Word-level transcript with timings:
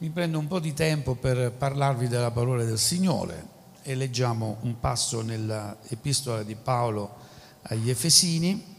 mi 0.00 0.08
prendo 0.08 0.38
un 0.38 0.46
po' 0.46 0.60
di 0.60 0.72
tempo 0.72 1.14
per 1.14 1.52
parlarvi 1.52 2.08
della 2.08 2.30
parola 2.30 2.64
del 2.64 2.78
Signore 2.78 3.46
e 3.82 3.94
leggiamo 3.94 4.56
un 4.62 4.80
passo 4.80 5.20
nell'epistola 5.20 6.42
di 6.42 6.54
Paolo 6.54 7.16
agli 7.64 7.90
Efesini. 7.90 8.76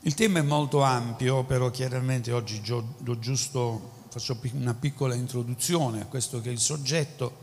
Il 0.00 0.14
tema 0.14 0.38
è 0.38 0.42
molto 0.42 0.80
ampio, 0.80 1.44
però 1.44 1.68
chiaramente 1.70 2.32
oggi 2.32 2.62
do 2.62 3.18
giusto, 3.18 4.06
faccio 4.08 4.38
una 4.54 4.72
piccola 4.72 5.14
introduzione 5.14 6.00
a 6.00 6.06
questo 6.06 6.40
che 6.40 6.48
è 6.48 6.52
il 6.52 6.58
soggetto, 6.58 7.36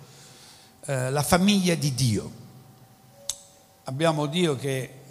eh, 0.85 1.11
la 1.11 1.23
famiglia 1.23 1.75
di 1.75 1.93
Dio. 1.93 2.31
Abbiamo 3.83 4.25
Dio 4.25 4.55
che 4.55 5.01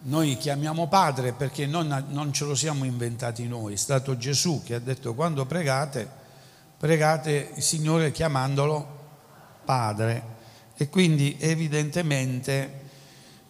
noi 0.00 0.36
chiamiamo 0.36 0.88
Padre 0.88 1.32
perché 1.32 1.64
non, 1.64 2.04
non, 2.10 2.34
ce 2.34 2.44
lo 2.44 2.54
siamo 2.54 2.84
inventati 2.84 3.48
noi, 3.48 3.72
è 3.72 3.76
stato 3.76 4.18
Gesù 4.18 4.62
che 4.62 4.74
ha 4.74 4.78
detto 4.78 5.14
quando 5.14 5.46
pregate, 5.46 6.17
pregate 6.78 7.50
il 7.56 7.62
Signore 7.62 8.12
chiamandolo 8.12 8.96
Padre. 9.64 10.36
E 10.76 10.88
quindi 10.88 11.36
evidentemente 11.40 12.80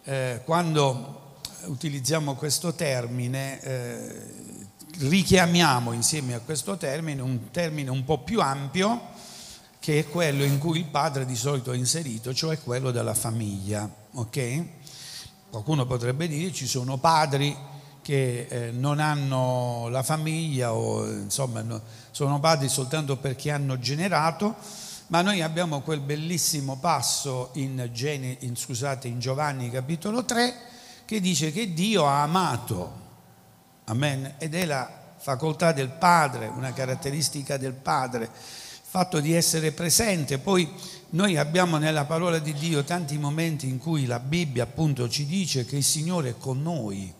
eh, 0.03 0.41
quando 0.43 1.37
utilizziamo 1.65 2.33
questo 2.33 2.73
termine 2.73 3.61
eh, 3.61 4.25
richiamiamo 5.01 5.91
insieme 5.91 6.33
a 6.33 6.39
questo 6.39 6.75
termine 6.77 7.21
un 7.21 7.51
termine 7.51 7.91
un 7.91 8.03
po' 8.03 8.19
più 8.19 8.41
ampio 8.41 8.99
che 9.79 9.99
è 9.99 10.09
quello 10.09 10.43
in 10.43 10.57
cui 10.57 10.79
il 10.79 10.85
padre 10.85 11.25
di 11.25 11.35
solito 11.35 11.71
è 11.71 11.77
inserito, 11.77 12.33
cioè 12.33 12.59
quello 12.59 12.91
della 12.91 13.13
famiglia. 13.13 13.89
Okay? 14.13 14.73
Qualcuno 15.49 15.85
potrebbe 15.85 16.27
dire 16.27 16.51
ci 16.51 16.67
sono 16.67 16.97
padri 16.97 17.55
che 18.01 18.47
eh, 18.49 18.71
non 18.71 18.99
hanno 18.99 19.87
la 19.89 20.03
famiglia 20.03 20.73
o 20.73 21.05
insomma 21.05 21.61
no, 21.61 21.81
sono 22.19 22.41
padri 22.41 22.67
soltanto 22.67 23.15
perché 23.15 23.49
hanno 23.49 23.79
generato, 23.79 24.53
ma 25.07 25.21
noi 25.21 25.41
abbiamo 25.41 25.79
quel 25.79 26.01
bellissimo 26.01 26.75
passo 26.75 27.51
in, 27.53 27.89
Gene, 27.93 28.35
in, 28.41 28.57
scusate, 28.57 29.07
in 29.07 29.21
Giovanni 29.21 29.69
capitolo 29.69 30.25
3 30.25 30.53
che 31.05 31.21
dice 31.21 31.53
che 31.53 31.73
Dio 31.73 32.05
ha 32.05 32.21
amato, 32.21 32.91
amen, 33.85 34.33
ed 34.37 34.53
è 34.53 34.65
la 34.65 35.13
facoltà 35.15 35.71
del 35.71 35.87
padre, 35.87 36.47
una 36.47 36.73
caratteristica 36.73 37.55
del 37.55 37.71
padre, 37.71 38.25
il 38.25 38.29
fatto 38.81 39.21
di 39.21 39.33
essere 39.33 39.71
presente, 39.71 40.39
poi 40.39 40.69
noi 41.11 41.37
abbiamo 41.37 41.77
nella 41.77 42.03
parola 42.03 42.39
di 42.39 42.51
Dio 42.51 42.83
tanti 42.83 43.17
momenti 43.17 43.69
in 43.69 43.77
cui 43.77 44.05
la 44.05 44.19
Bibbia 44.19 44.63
appunto 44.63 45.07
ci 45.07 45.25
dice 45.25 45.63
che 45.63 45.77
il 45.77 45.85
Signore 45.85 46.31
è 46.31 46.37
con 46.37 46.61
noi. 46.61 47.13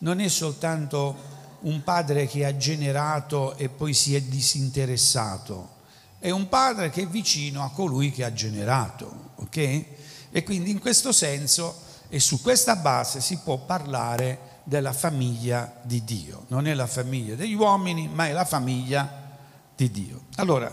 Non 0.00 0.20
è 0.20 0.28
soltanto 0.28 1.37
un 1.60 1.82
padre 1.82 2.26
che 2.26 2.44
ha 2.44 2.56
generato 2.56 3.56
e 3.56 3.68
poi 3.68 3.94
si 3.94 4.14
è 4.14 4.20
disinteressato, 4.20 5.76
è 6.18 6.30
un 6.30 6.48
padre 6.48 6.90
che 6.90 7.02
è 7.02 7.06
vicino 7.06 7.62
a 7.62 7.70
colui 7.70 8.10
che 8.10 8.24
ha 8.24 8.32
generato, 8.32 9.32
ok? 9.36 9.84
E 10.30 10.42
quindi 10.44 10.70
in 10.70 10.80
questo 10.80 11.12
senso 11.12 11.86
e 12.08 12.20
su 12.20 12.40
questa 12.40 12.76
base 12.76 13.20
si 13.20 13.38
può 13.38 13.58
parlare 13.58 14.60
della 14.64 14.92
famiglia 14.92 15.72
di 15.82 16.04
Dio. 16.04 16.44
Non 16.48 16.66
è 16.66 16.74
la 16.74 16.86
famiglia 16.86 17.34
degli 17.34 17.54
uomini, 17.54 18.08
ma 18.08 18.26
è 18.26 18.32
la 18.32 18.44
famiglia 18.44 19.26
di 19.74 19.90
Dio. 19.90 20.22
Allora, 20.36 20.72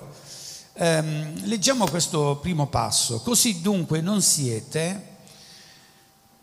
Ehm, 0.77 1.45
leggiamo 1.45 1.87
questo 1.87 2.37
primo 2.41 2.67
passo. 2.67 3.21
Così 3.21 3.61
dunque 3.61 4.01
non 4.01 4.21
siete 4.21 5.14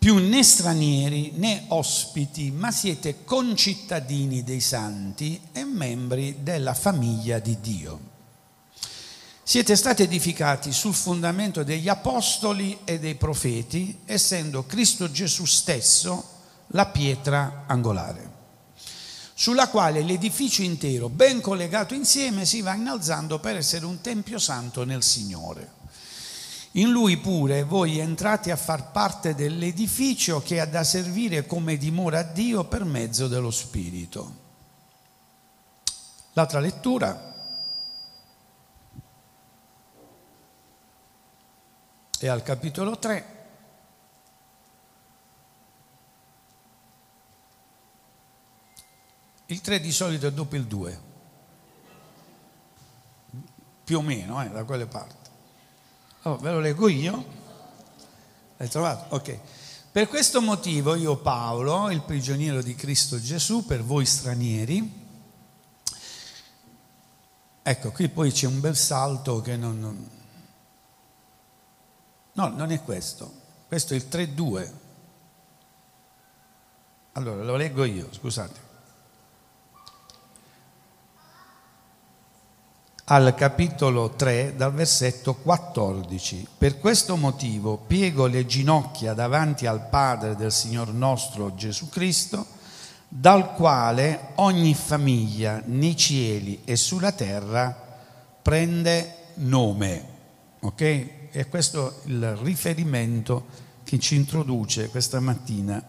più 0.02 0.16
né 0.16 0.42
stranieri 0.42 1.30
né 1.36 1.66
ospiti, 1.68 2.50
ma 2.50 2.72
siete 2.72 3.22
concittadini 3.22 4.42
dei 4.42 4.58
santi 4.58 5.40
e 5.52 5.62
membri 5.62 6.38
della 6.42 6.74
famiglia 6.74 7.38
di 7.38 7.60
Dio. 7.60 8.00
Siete 9.44 9.76
stati 9.76 10.02
edificati 10.02 10.72
sul 10.72 10.92
fondamento 10.92 11.62
degli 11.62 11.88
apostoli 11.88 12.80
e 12.82 12.98
dei 12.98 13.14
profeti, 13.14 14.00
essendo 14.04 14.66
Cristo 14.66 15.08
Gesù 15.08 15.44
stesso 15.44 16.24
la 16.68 16.86
pietra 16.86 17.62
angolare 17.68 18.30
sulla 19.34 19.68
quale 19.68 20.02
l'edificio 20.02 20.62
intero, 20.62 21.08
ben 21.08 21.40
collegato 21.40 21.94
insieme, 21.94 22.44
si 22.44 22.60
va 22.60 22.74
innalzando 22.74 23.40
per 23.40 23.56
essere 23.56 23.86
un 23.86 24.00
tempio 24.00 24.38
santo 24.38 24.84
nel 24.84 25.02
Signore. 25.02 25.81
In 26.72 26.90
lui 26.90 27.18
pure 27.18 27.64
voi 27.64 27.98
entrate 27.98 28.50
a 28.50 28.56
far 28.56 28.90
parte 28.92 29.34
dell'edificio 29.34 30.40
che 30.40 30.60
ha 30.60 30.66
da 30.66 30.84
servire 30.84 31.44
come 31.44 31.76
dimora 31.76 32.20
a 32.20 32.22
Dio 32.22 32.64
per 32.64 32.84
mezzo 32.84 33.28
dello 33.28 33.50
Spirito. 33.50 34.40
L'altra 36.32 36.60
lettura 36.60 37.30
è 42.18 42.26
al 42.26 42.42
capitolo 42.42 42.98
3 42.98 43.40
Il 49.52 49.60
3 49.60 49.80
di 49.80 49.92
solito 49.92 50.26
è 50.26 50.32
dopo 50.32 50.56
il 50.56 50.64
2, 50.64 51.00
più 53.84 53.98
o 53.98 54.00
meno, 54.00 54.42
eh, 54.42 54.48
da 54.48 54.64
quelle 54.64 54.86
parti. 54.86 55.21
Oh, 56.22 56.36
ve 56.36 56.50
lo 56.50 56.60
leggo 56.60 56.88
io? 56.88 57.24
L'hai 58.56 58.68
trovato? 58.68 59.14
Ok. 59.14 59.38
Per 59.90 60.08
questo 60.08 60.40
motivo 60.40 60.94
io 60.94 61.16
Paolo, 61.16 61.90
il 61.90 62.02
prigioniero 62.02 62.62
di 62.62 62.74
Cristo 62.74 63.20
Gesù, 63.20 63.66
per 63.66 63.82
voi 63.82 64.06
stranieri, 64.06 65.00
ecco, 67.62 67.90
qui 67.90 68.08
poi 68.08 68.30
c'è 68.32 68.46
un 68.46 68.60
bel 68.60 68.76
salto 68.76 69.40
che 69.42 69.56
non 69.56 70.08
no, 72.32 72.48
non 72.48 72.70
è 72.70 72.82
questo, 72.82 73.32
questo 73.66 73.92
è 73.92 73.96
il 73.96 74.06
3-2. 74.08 74.72
Allora, 77.12 77.42
lo 77.42 77.56
leggo 77.56 77.84
io, 77.84 78.08
scusate. 78.10 78.71
Al 83.12 83.34
capitolo 83.34 84.12
3 84.12 84.54
dal 84.56 84.72
versetto 84.72 85.34
14. 85.34 86.46
Per 86.56 86.78
questo 86.78 87.16
motivo 87.16 87.76
piego 87.76 88.24
le 88.24 88.46
ginocchia 88.46 89.12
davanti 89.12 89.66
al 89.66 89.86
Padre 89.90 90.34
del 90.34 90.50
Signor 90.50 90.94
nostro 90.94 91.54
Gesù 91.54 91.90
Cristo, 91.90 92.46
dal 93.06 93.52
quale 93.52 94.28
ogni 94.36 94.72
famiglia 94.72 95.60
nei 95.66 95.94
cieli 95.94 96.62
e 96.64 96.76
sulla 96.76 97.12
terra 97.12 97.98
prende 98.40 99.16
nome. 99.34 100.08
Ok? 100.60 100.80
E 101.32 101.48
questo 101.50 102.00
è 102.04 102.08
il 102.08 102.34
riferimento 102.36 103.44
che 103.84 103.98
ci 103.98 104.14
introduce 104.14 104.88
questa 104.88 105.20
mattina 105.20 105.86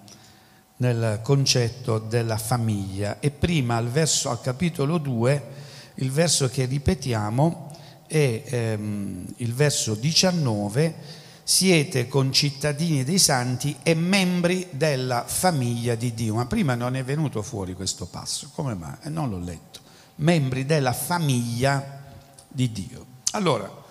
nel 0.75 1.21
concetto 1.23 1.99
della 1.99 2.37
famiglia. 2.37 3.21
E 3.21 3.31
prima 3.31 3.77
al 3.77 3.87
verso 3.87 4.29
al 4.29 4.41
capitolo 4.41 4.97
2 4.97 5.62
il 5.95 6.11
verso 6.11 6.49
che 6.49 6.65
ripetiamo 6.65 7.71
è 8.07 8.43
ehm, 8.45 9.25
il 9.37 9.53
verso 9.53 9.95
19, 9.95 11.21
siete 11.43 12.07
concittadini 12.07 13.03
dei 13.03 13.19
santi 13.19 13.75
e 13.83 13.93
membri 13.95 14.67
della 14.71 15.25
famiglia 15.25 15.95
di 15.95 16.13
Dio. 16.13 16.35
Ma 16.35 16.45
prima 16.45 16.75
non 16.75 16.95
è 16.95 17.03
venuto 17.03 17.41
fuori 17.41 17.73
questo 17.73 18.05
passo, 18.05 18.49
come 18.53 18.75
mai? 18.75 18.95
Eh, 19.01 19.09
non 19.09 19.29
l'ho 19.29 19.39
letto. 19.39 19.81
Membri 20.15 20.65
della 20.65 20.93
famiglia 20.93 22.01
di 22.47 22.71
Dio. 22.71 23.05
Allora, 23.31 23.81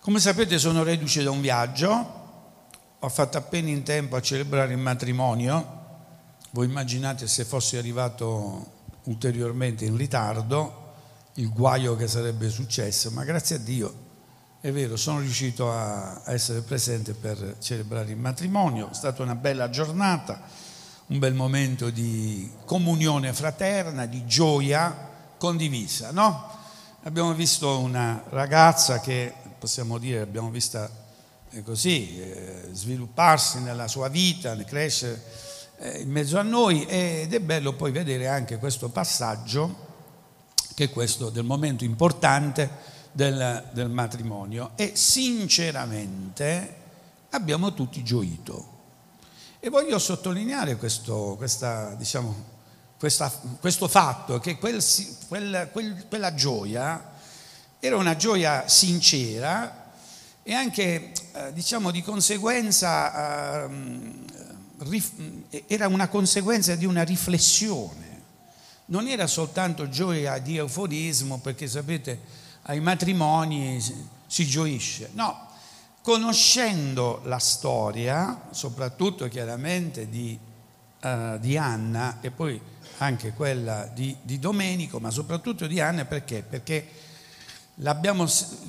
come 0.00 0.20
sapete 0.20 0.58
sono 0.58 0.84
reduce 0.84 1.22
da 1.22 1.30
un 1.30 1.40
viaggio, 1.40 2.24
ho 2.98 3.08
fatto 3.08 3.36
appena 3.36 3.68
in 3.68 3.82
tempo 3.82 4.16
a 4.16 4.22
celebrare 4.22 4.72
il 4.72 4.78
matrimonio, 4.78 5.84
voi 6.50 6.66
immaginate 6.66 7.26
se 7.26 7.44
fossi 7.44 7.76
arrivato 7.76 8.75
ulteriormente 9.06 9.84
in 9.84 9.96
ritardo 9.96 10.84
il 11.34 11.50
guaio 11.50 11.96
che 11.96 12.08
sarebbe 12.08 12.48
successo, 12.48 13.10
ma 13.10 13.24
grazie 13.24 13.56
a 13.56 13.58
Dio 13.58 14.04
è 14.60 14.72
vero, 14.72 14.96
sono 14.96 15.20
riuscito 15.20 15.70
a, 15.70 16.22
essere 16.26 16.60
presente 16.60 17.12
per 17.12 17.56
celebrare 17.60 18.10
il 18.10 18.16
matrimonio, 18.16 18.90
è 18.90 18.94
stata 18.94 19.22
una 19.22 19.36
bella 19.36 19.70
giornata, 19.70 20.42
un 21.06 21.18
bel 21.20 21.34
momento 21.34 21.90
di 21.90 22.50
comunione 22.64 23.32
fraterna, 23.32 24.06
di 24.06 24.26
gioia 24.26 25.10
condivisa, 25.38 26.10
no? 26.10 26.54
Abbiamo 27.04 27.32
visto 27.32 27.78
una 27.78 28.24
ragazza 28.30 28.98
che, 28.98 29.32
possiamo 29.56 29.98
dire, 29.98 30.20
abbiamo 30.20 30.50
vista 30.50 30.90
eh, 31.50 31.62
così, 31.62 32.20
eh, 32.20 32.68
svilupparsi 32.72 33.60
nella 33.60 33.86
sua 33.86 34.08
vita, 34.08 34.56
crescere 34.64 35.22
in 35.78 36.10
mezzo 36.10 36.38
a 36.38 36.42
noi 36.42 36.84
ed 36.86 37.32
è 37.32 37.40
bello 37.40 37.74
poi 37.74 37.92
vedere 37.92 38.28
anche 38.28 38.58
questo 38.58 38.88
passaggio, 38.88 39.84
che 40.74 40.84
è 40.84 40.90
questo 40.90 41.30
del 41.30 41.44
momento 41.44 41.84
importante 41.84 42.94
del, 43.12 43.70
del 43.72 43.88
matrimonio 43.88 44.72
e 44.76 44.92
sinceramente 44.94 46.76
abbiamo 47.30 47.74
tutti 47.74 48.02
gioito. 48.02 48.74
E 49.58 49.68
voglio 49.68 49.98
sottolineare 49.98 50.76
questo, 50.76 51.34
questa, 51.36 51.94
diciamo, 51.94 52.34
questa, 52.98 53.30
questo 53.58 53.88
fatto 53.88 54.38
che 54.38 54.58
quel, 54.58 54.82
quel, 55.28 55.68
quel, 55.72 56.06
quella 56.08 56.34
gioia 56.34 57.14
era 57.78 57.96
una 57.96 58.16
gioia 58.16 58.68
sincera 58.68 59.92
e 60.42 60.54
anche, 60.54 61.12
eh, 61.32 61.52
diciamo, 61.52 61.90
di 61.90 62.02
conseguenza 62.02 63.64
eh, 63.64 64.34
era 65.66 65.88
una 65.88 66.08
conseguenza 66.08 66.74
di 66.74 66.84
una 66.84 67.02
riflessione. 67.02 68.04
Non 68.86 69.08
era 69.08 69.26
soltanto 69.26 69.88
gioia 69.88 70.38
di 70.38 70.56
euforismo, 70.56 71.38
perché 71.38 71.66
sapete, 71.66 72.20
ai 72.62 72.80
matrimoni 72.80 73.82
si 74.26 74.46
gioisce. 74.46 75.10
No, 75.14 75.48
conoscendo 76.02 77.20
la 77.24 77.38
storia, 77.38 78.48
soprattutto 78.50 79.28
chiaramente 79.28 80.08
di, 80.08 80.38
uh, 81.02 81.38
di 81.38 81.56
Anna 81.56 82.18
e 82.20 82.30
poi 82.30 82.60
anche 82.98 83.32
quella 83.32 83.90
di, 83.92 84.16
di, 84.22 84.38
Domenico, 84.38 85.00
ma 85.00 85.10
soprattutto 85.10 85.66
di 85.66 85.80
Anna 85.80 86.04
perché? 86.04 86.42
Perché 86.48 86.88
l'abbiamo, 87.76 88.26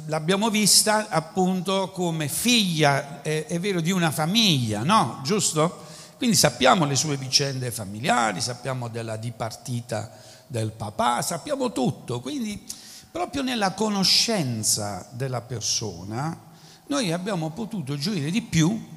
l'abbiamo 0.08 0.50
vista 0.50 1.10
appunto 1.10 1.92
come 1.92 2.28
figlia, 2.28 3.22
è, 3.22 3.46
è, 3.46 3.60
vero, 3.60 3.82
di 3.82 3.92
una 3.92 4.12
famiglia, 4.12 4.84
no? 4.84 5.20
Giusto? 5.24 5.86
Quindi 6.18 6.36
sappiamo 6.36 6.86
le 6.86 6.96
sue 6.96 7.16
vicende 7.16 7.70
familiari, 7.72 8.42
sappiamo 8.42 8.88
della 8.88 9.18
dipartita 9.18 10.12
del 10.48 10.72
papà, 10.72 11.22
sappiamo 11.22 11.72
tutto. 11.72 12.22
Quindi 12.22 12.66
proprio 13.12 13.44
nella 13.44 13.74
conoscenza 13.74 15.08
della 15.12 15.42
persona 15.42 16.46
noi 16.88 17.12
abbiamo 17.12 17.52
potuto 17.52 17.98
gioire 17.98 18.32
di 18.32 18.42
più 18.42 18.96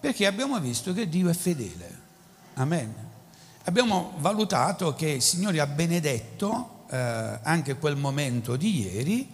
perché 0.00 0.26
abbiamo 0.26 0.58
visto 0.58 0.92
che 0.92 1.08
Dio 1.08 1.28
è 1.28 1.34
fedele. 1.34 2.00
Amen. 2.54 2.94
Abbiamo 3.64 4.12
valutato 4.18 4.94
che 4.94 5.08
il 5.08 5.22
Signore 5.22 5.60
ha 5.60 5.66
benedetto 5.66 6.84
eh, 6.90 7.40
anche 7.42 7.76
quel 7.76 7.96
momento 7.96 8.56
di 8.56 8.80
ieri 8.80 9.30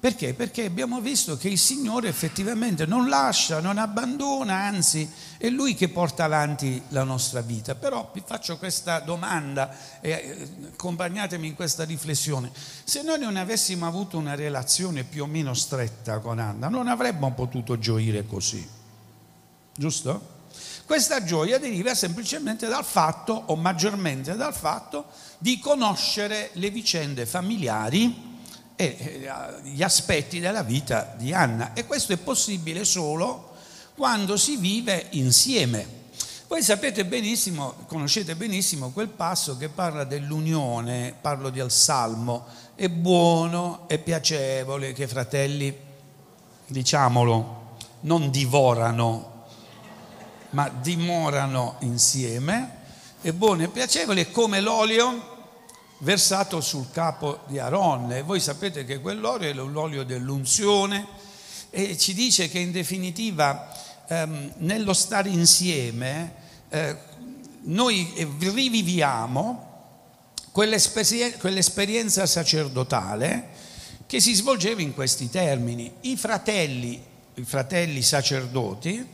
perché? 0.00 0.32
Perché 0.32 0.64
abbiamo 0.64 0.98
visto 1.02 1.36
che 1.36 1.50
il 1.50 1.58
Signore 1.58 2.08
effettivamente 2.08 2.86
non 2.86 3.10
lascia, 3.10 3.60
non 3.60 3.76
abbandona, 3.76 4.54
anzi 4.54 5.06
è 5.36 5.50
Lui 5.50 5.74
che 5.74 5.90
porta 5.90 6.24
avanti 6.24 6.80
la 6.88 7.04
nostra 7.04 7.42
vita. 7.42 7.74
Però 7.74 8.10
vi 8.14 8.22
faccio 8.24 8.56
questa 8.56 9.00
domanda 9.00 10.00
e 10.00 10.10
eh, 10.10 10.48
accompagnatemi 10.72 11.48
in 11.48 11.54
questa 11.54 11.84
riflessione. 11.84 12.50
Se 12.82 13.02
noi 13.02 13.18
non 13.18 13.36
avessimo 13.36 13.86
avuto 13.86 14.16
una 14.16 14.34
relazione 14.34 15.04
più 15.04 15.24
o 15.24 15.26
meno 15.26 15.52
stretta 15.52 16.18
con 16.20 16.38
Anna, 16.38 16.70
non 16.70 16.88
avremmo 16.88 17.34
potuto 17.34 17.78
gioire 17.78 18.24
così. 18.26 18.66
Giusto? 19.74 20.38
Questa 20.86 21.22
gioia 21.24 21.58
deriva 21.58 21.94
semplicemente 21.94 22.68
dal 22.68 22.86
fatto, 22.86 23.34
o 23.34 23.54
maggiormente 23.54 24.34
dal 24.34 24.54
fatto, 24.54 25.08
di 25.36 25.58
conoscere 25.58 26.48
le 26.54 26.70
vicende 26.70 27.26
familiari 27.26 28.28
e 28.80 29.28
gli 29.64 29.82
aspetti 29.82 30.40
della 30.40 30.62
vita 30.62 31.14
di 31.18 31.34
Anna 31.34 31.74
e 31.74 31.84
questo 31.84 32.14
è 32.14 32.16
possibile 32.16 32.86
solo 32.86 33.50
quando 33.94 34.38
si 34.38 34.56
vive 34.56 35.08
insieme. 35.10 35.98
Voi 36.48 36.62
sapete 36.62 37.04
benissimo, 37.04 37.74
conoscete 37.86 38.34
benissimo 38.36 38.88
quel 38.88 39.08
passo 39.08 39.58
che 39.58 39.68
parla 39.68 40.04
dell'unione, 40.04 41.14
parlo 41.20 41.50
del 41.50 41.70
Salmo, 41.70 42.46
è 42.74 42.88
buono, 42.88 43.86
è 43.86 43.98
piacevole 43.98 44.94
che 44.94 45.06
fratelli, 45.06 45.76
diciamolo, 46.66 47.76
non 48.00 48.30
divorano, 48.30 49.44
ma 50.50 50.70
dimorano 50.70 51.76
insieme, 51.80 52.78
è 53.20 53.30
buono 53.32 53.62
e 53.62 53.68
piacevole 53.68 54.30
come 54.30 54.60
l'olio 54.60 55.39
versato 56.00 56.60
sul 56.60 56.90
capo 56.90 57.40
di 57.46 57.58
Aaron 57.58 58.22
voi 58.24 58.40
sapete 58.40 58.84
che 58.84 59.00
quell'olio 59.00 59.48
è 59.48 59.52
l'olio 59.52 60.02
dell'unzione 60.02 61.06
e 61.70 61.96
ci 61.98 62.14
dice 62.14 62.48
che 62.48 62.58
in 62.58 62.72
definitiva 62.72 63.70
ehm, 64.06 64.52
nello 64.58 64.92
stare 64.92 65.28
insieme 65.28 66.34
eh, 66.68 66.96
noi 67.62 68.12
riviviamo 68.38 69.68
quell'esperienza, 70.52 71.38
quell'esperienza 71.38 72.26
sacerdotale 72.26 73.48
che 74.06 74.20
si 74.20 74.34
svolgeva 74.34 74.80
in 74.80 74.94
questi 74.94 75.30
termini. 75.30 75.92
I 76.00 76.16
fratelli, 76.16 77.00
i 77.34 77.44
fratelli 77.44 78.02
sacerdoti 78.02 79.06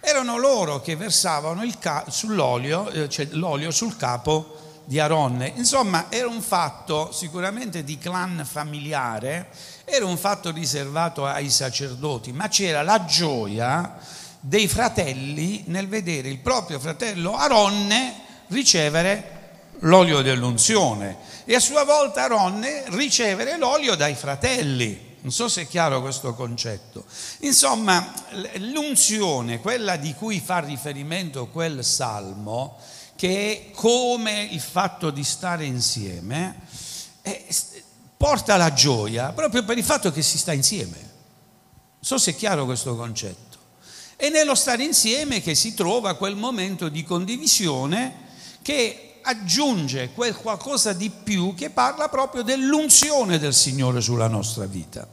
erano 0.00 0.38
loro 0.38 0.80
che 0.80 0.94
versavano 0.94 1.62
ca- 1.80 2.04
eh, 2.06 3.08
cioè 3.08 3.26
l'olio 3.30 3.70
sul 3.72 3.96
capo 3.96 4.65
di 4.86 5.00
Aronne. 5.00 5.52
Insomma, 5.56 6.06
era 6.08 6.28
un 6.28 6.40
fatto 6.40 7.10
sicuramente 7.12 7.84
di 7.84 7.98
clan 7.98 8.46
familiare, 8.48 9.48
era 9.84 10.06
un 10.06 10.16
fatto 10.16 10.50
riservato 10.52 11.26
ai 11.26 11.50
sacerdoti, 11.50 12.32
ma 12.32 12.48
c'era 12.48 12.82
la 12.82 13.04
gioia 13.04 13.98
dei 14.40 14.68
fratelli 14.68 15.64
nel 15.66 15.88
vedere 15.88 16.28
il 16.28 16.38
proprio 16.38 16.78
fratello 16.78 17.36
Aronne 17.36 18.14
ricevere 18.48 19.32
l'olio 19.80 20.22
dell'unzione 20.22 21.16
e 21.44 21.56
a 21.56 21.60
sua 21.60 21.84
volta 21.84 22.22
Aronne 22.24 22.84
ricevere 22.90 23.58
l'olio 23.58 23.96
dai 23.96 24.14
fratelli. 24.14 25.14
Non 25.20 25.32
so 25.32 25.48
se 25.48 25.62
è 25.62 25.66
chiaro 25.66 26.00
questo 26.00 26.34
concetto. 26.34 27.04
Insomma, 27.40 28.12
l'unzione, 28.58 29.60
quella 29.60 29.96
di 29.96 30.14
cui 30.14 30.38
fa 30.38 30.60
riferimento 30.60 31.48
quel 31.48 31.84
salmo, 31.84 32.78
che 33.16 33.70
come 33.74 34.48
il 34.50 34.60
fatto 34.60 35.10
di 35.10 35.24
stare 35.24 35.64
insieme 35.64 36.60
eh, 37.22 37.46
porta 38.16 38.56
la 38.56 38.72
gioia 38.72 39.32
proprio 39.32 39.64
per 39.64 39.76
il 39.78 39.84
fatto 39.84 40.12
che 40.12 40.22
si 40.22 40.38
sta 40.38 40.52
insieme. 40.52 40.96
Non 40.96 42.00
so 42.00 42.18
se 42.18 42.32
è 42.32 42.36
chiaro 42.36 42.64
questo 42.64 42.94
concetto. 42.94 43.56
È 44.14 44.28
nello 44.28 44.54
stare 44.54 44.84
insieme 44.84 45.42
che 45.42 45.54
si 45.54 45.74
trova 45.74 46.14
quel 46.14 46.36
momento 46.36 46.88
di 46.88 47.02
condivisione 47.02 48.24
che 48.62 49.06
aggiunge 49.22 50.10
quel 50.14 50.36
qualcosa 50.36 50.92
di 50.92 51.10
più 51.10 51.54
che 51.54 51.70
parla 51.70 52.08
proprio 52.08 52.42
dell'unzione 52.42 53.38
del 53.38 53.54
Signore 53.54 54.00
sulla 54.00 54.28
nostra 54.28 54.64
vita. 54.66 55.06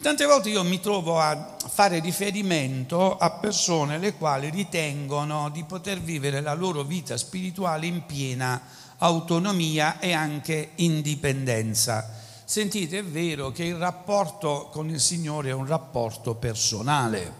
Tante 0.00 0.26
volte 0.26 0.50
io 0.50 0.62
mi 0.62 0.78
trovo 0.78 1.18
a 1.18 1.56
fare 1.66 1.98
riferimento 1.98 3.16
a 3.16 3.30
persone 3.32 3.98
le 3.98 4.14
quali 4.14 4.48
ritengono 4.48 5.48
di 5.50 5.64
poter 5.64 5.98
vivere 5.98 6.40
la 6.40 6.54
loro 6.54 6.84
vita 6.84 7.16
spirituale 7.16 7.86
in 7.86 8.06
piena 8.06 8.62
autonomia 8.98 9.98
e 9.98 10.12
anche 10.12 10.70
indipendenza. 10.76 12.14
Sentite, 12.44 12.98
è 12.98 13.04
vero 13.04 13.50
che 13.50 13.64
il 13.64 13.74
rapporto 13.74 14.68
con 14.70 14.88
il 14.88 15.00
Signore 15.00 15.50
è 15.50 15.52
un 15.52 15.66
rapporto 15.66 16.36
personale, 16.36 17.32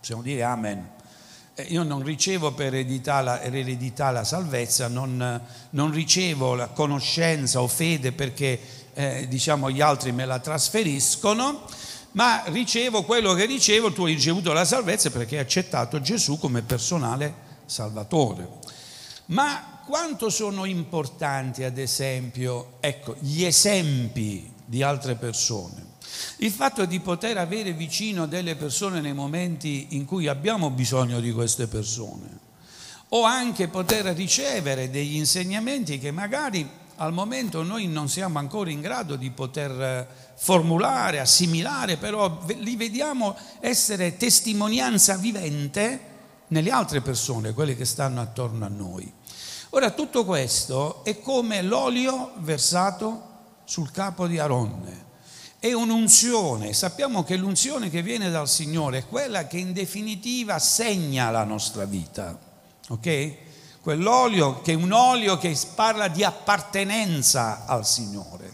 possiamo 0.00 0.22
dire 0.22 0.42
amen. 0.42 0.90
Eh, 1.54 1.62
io 1.62 1.84
non 1.84 2.02
ricevo 2.02 2.50
per 2.52 2.74
eredità 2.74 3.20
la, 3.20 3.40
eredità 3.40 4.10
la 4.10 4.24
salvezza, 4.24 4.88
non, 4.88 5.40
non, 5.70 5.92
ricevo 5.92 6.56
la 6.56 6.66
conoscenza 6.66 7.62
o 7.62 7.68
fede 7.68 8.10
perché 8.10 8.58
eh, 8.94 9.26
diciamo, 9.28 9.70
gli 9.70 9.80
altri 9.80 10.10
me 10.10 10.24
la 10.24 10.40
trasferiscono, 10.40 11.62
ma 12.12 12.42
ricevo 12.46 13.04
quello 13.04 13.34
che 13.34 13.44
ricevo, 13.44 13.92
tu 13.92 14.04
hai 14.04 14.14
ricevuto 14.14 14.52
la 14.52 14.64
salvezza 14.64 15.10
perché 15.10 15.36
hai 15.36 15.42
accettato 15.42 16.00
Gesù 16.00 16.38
come 16.38 16.62
personale 16.62 17.48
salvatore. 17.66 18.48
Ma 19.26 19.82
quanto 19.86 20.28
sono 20.28 20.64
importanti, 20.64 21.62
ad 21.62 21.78
esempio, 21.78 22.74
ecco, 22.80 23.16
gli 23.20 23.44
esempi 23.44 24.52
di 24.64 24.82
altre 24.82 25.14
persone? 25.14 25.88
Il 26.38 26.50
fatto 26.50 26.84
di 26.84 26.98
poter 26.98 27.38
avere 27.38 27.72
vicino 27.72 28.26
delle 28.26 28.56
persone 28.56 29.00
nei 29.00 29.12
momenti 29.12 29.88
in 29.90 30.04
cui 30.04 30.26
abbiamo 30.26 30.70
bisogno 30.70 31.20
di 31.20 31.30
queste 31.30 31.68
persone, 31.68 32.38
o 33.10 33.22
anche 33.22 33.68
poter 33.68 34.06
ricevere 34.06 34.90
degli 34.90 35.16
insegnamenti 35.16 35.98
che 35.98 36.10
magari 36.10 36.68
al 37.00 37.14
momento 37.14 37.62
noi 37.62 37.86
non 37.86 38.10
siamo 38.10 38.38
ancora 38.38 38.70
in 38.70 38.82
grado 38.82 39.16
di 39.16 39.30
poter 39.30 40.06
formulare, 40.36 41.18
assimilare, 41.18 41.96
però 41.96 42.40
li 42.58 42.76
vediamo 42.76 43.36
essere 43.60 44.18
testimonianza 44.18 45.16
vivente 45.16 46.08
nelle 46.48 46.70
altre 46.70 47.00
persone, 47.00 47.54
quelle 47.54 47.74
che 47.74 47.86
stanno 47.86 48.20
attorno 48.20 48.66
a 48.66 48.68
noi. 48.68 49.10
Ora 49.70 49.90
tutto 49.92 50.26
questo 50.26 51.02
è 51.02 51.20
come 51.20 51.62
l'olio 51.62 52.32
versato 52.38 53.28
sul 53.64 53.90
capo 53.90 54.26
di 54.26 54.38
Aronne. 54.38 55.08
È 55.58 55.72
un'unzione, 55.72 56.74
sappiamo 56.74 57.22
che 57.22 57.36
l'unzione 57.36 57.88
che 57.88 58.02
viene 58.02 58.28
dal 58.28 58.48
Signore 58.48 58.98
è 58.98 59.06
quella 59.06 59.46
che 59.46 59.56
in 59.56 59.72
definitiva 59.72 60.58
segna 60.58 61.30
la 61.30 61.44
nostra 61.44 61.86
vita, 61.86 62.38
ok? 62.88 63.48
Quell'olio 63.90 64.60
che 64.60 64.70
è 64.70 64.76
un 64.76 64.92
olio 64.92 65.36
che 65.36 65.58
parla 65.74 66.06
di 66.06 66.22
appartenenza 66.22 67.64
al 67.66 67.84
Signore. 67.84 68.52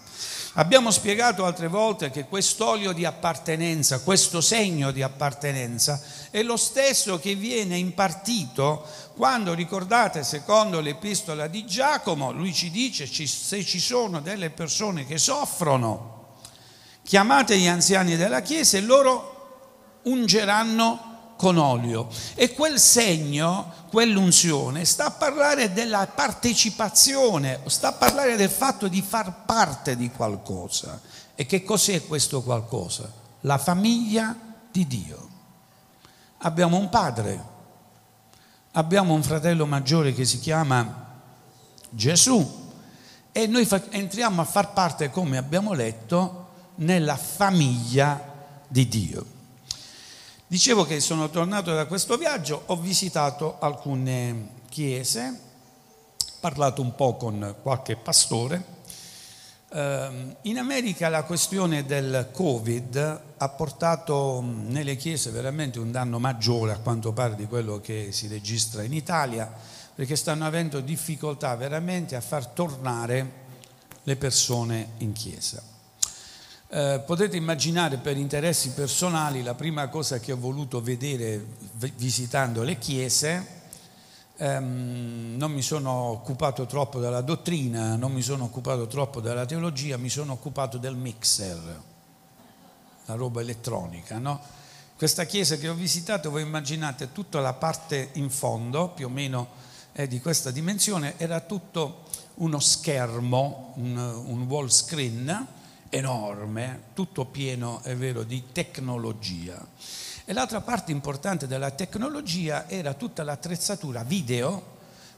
Abbiamo 0.54 0.90
spiegato 0.90 1.44
altre 1.44 1.68
volte 1.68 2.10
che 2.10 2.24
quest'olio 2.24 2.92
di 2.92 3.04
appartenenza, 3.04 4.00
questo 4.00 4.40
segno 4.40 4.92
di 4.92 5.02
appartenenza, 5.02 6.00
è 6.30 6.42
lo 6.42 6.56
stesso 6.56 7.18
che 7.18 7.34
viene 7.34 7.76
impartito 7.76 8.86
quando, 9.14 9.52
ricordate, 9.52 10.24
secondo 10.24 10.80
l'epistola 10.80 11.48
di 11.48 11.66
Giacomo, 11.66 12.32
lui 12.32 12.54
ci 12.54 12.70
dice 12.70 13.06
se 13.06 13.62
ci 13.62 13.78
sono 13.78 14.22
delle 14.22 14.48
persone 14.48 15.04
che 15.04 15.18
soffrono, 15.18 16.36
chiamate 17.02 17.58
gli 17.58 17.66
anziani 17.66 18.16
della 18.16 18.40
Chiesa 18.40 18.78
e 18.78 18.80
loro 18.80 20.00
ungeranno 20.04 21.05
con 21.36 21.58
olio. 21.58 22.08
E 22.34 22.52
quel 22.54 22.80
segno, 22.80 23.72
quell'unzione, 23.90 24.84
sta 24.84 25.06
a 25.06 25.10
parlare 25.10 25.72
della 25.72 26.06
partecipazione, 26.06 27.60
sta 27.66 27.88
a 27.88 27.92
parlare 27.92 28.36
del 28.36 28.50
fatto 28.50 28.88
di 28.88 29.02
far 29.02 29.44
parte 29.44 29.96
di 29.96 30.10
qualcosa. 30.10 31.00
E 31.34 31.46
che 31.46 31.62
cos'è 31.62 32.06
questo 32.06 32.42
qualcosa? 32.42 33.10
La 33.42 33.58
famiglia 33.58 34.34
di 34.70 34.86
Dio. 34.86 35.28
Abbiamo 36.38 36.76
un 36.76 36.88
padre, 36.88 37.44
abbiamo 38.72 39.14
un 39.14 39.22
fratello 39.22 39.66
maggiore 39.66 40.12
che 40.12 40.24
si 40.24 40.38
chiama 40.38 41.04
Gesù 41.90 42.64
e 43.32 43.46
noi 43.46 43.68
entriamo 43.90 44.40
a 44.40 44.44
far 44.44 44.72
parte, 44.72 45.10
come 45.10 45.36
abbiamo 45.36 45.74
letto, 45.74 46.48
nella 46.76 47.16
famiglia 47.16 48.32
di 48.66 48.88
Dio. 48.88 49.35
Dicevo 50.48 50.84
che 50.84 51.00
sono 51.00 51.28
tornato 51.28 51.74
da 51.74 51.86
questo 51.86 52.16
viaggio, 52.16 52.62
ho 52.66 52.76
visitato 52.76 53.56
alcune 53.58 54.50
chiese, 54.68 55.40
parlato 56.38 56.82
un 56.82 56.94
po' 56.94 57.16
con 57.16 57.56
qualche 57.62 57.96
pastore. 57.96 58.64
Ehm, 59.72 60.36
in 60.42 60.58
America 60.58 61.08
la 61.08 61.24
questione 61.24 61.84
del 61.84 62.28
Covid 62.30 63.20
ha 63.38 63.48
portato 63.48 64.40
nelle 64.40 64.94
chiese 64.94 65.32
veramente 65.32 65.80
un 65.80 65.90
danno 65.90 66.20
maggiore 66.20 66.74
a 66.74 66.78
quanto 66.78 67.12
pare 67.12 67.34
di 67.34 67.46
quello 67.46 67.80
che 67.80 68.12
si 68.12 68.28
registra 68.28 68.84
in 68.84 68.92
Italia, 68.92 69.52
perché 69.96 70.14
stanno 70.14 70.46
avendo 70.46 70.78
difficoltà 70.78 71.56
veramente 71.56 72.14
a 72.14 72.20
far 72.20 72.46
tornare 72.46 73.32
le 74.04 74.14
persone 74.14 74.90
in 74.98 75.12
chiesa. 75.12 75.74
Eh, 76.68 77.00
potete 77.06 77.36
immaginare 77.36 77.96
per 77.98 78.16
interessi 78.16 78.72
personali 78.72 79.44
la 79.44 79.54
prima 79.54 79.86
cosa 79.88 80.18
che 80.18 80.32
ho 80.32 80.36
voluto 80.36 80.80
vedere 80.80 81.40
visitando 81.94 82.64
le 82.64 82.76
chiese, 82.76 83.46
ehm, 84.36 85.36
non 85.36 85.52
mi 85.52 85.62
sono 85.62 85.92
occupato 85.92 86.66
troppo 86.66 86.98
della 86.98 87.20
dottrina, 87.20 87.94
non 87.94 88.12
mi 88.12 88.20
sono 88.20 88.44
occupato 88.44 88.88
troppo 88.88 89.20
della 89.20 89.46
teologia, 89.46 89.96
mi 89.96 90.08
sono 90.08 90.32
occupato 90.32 90.76
del 90.76 90.96
mixer, 90.96 91.82
la 93.04 93.14
roba 93.14 93.40
elettronica. 93.42 94.18
No? 94.18 94.40
Questa 94.96 95.24
chiesa 95.24 95.58
che 95.58 95.68
ho 95.68 95.74
visitato, 95.74 96.30
voi 96.30 96.42
immaginate 96.42 97.12
tutta 97.12 97.38
la 97.38 97.52
parte 97.52 98.08
in 98.14 98.28
fondo, 98.28 98.88
più 98.88 99.06
o 99.06 99.10
meno 99.10 99.50
è 99.92 100.08
di 100.08 100.20
questa 100.20 100.50
dimensione, 100.50 101.14
era 101.16 101.38
tutto 101.38 102.02
uno 102.34 102.58
schermo, 102.58 103.72
un, 103.76 103.96
un 103.96 104.42
wall 104.48 104.66
screen 104.66 105.54
enorme, 105.90 106.84
tutto 106.94 107.24
pieno, 107.26 107.80
è 107.82 107.96
vero, 107.96 108.22
di 108.22 108.44
tecnologia. 108.52 109.66
E 110.24 110.32
l'altra 110.32 110.60
parte 110.60 110.92
importante 110.92 111.46
della 111.46 111.70
tecnologia 111.70 112.68
era 112.68 112.94
tutta 112.94 113.22
l'attrezzatura 113.22 114.02
video 114.02 114.74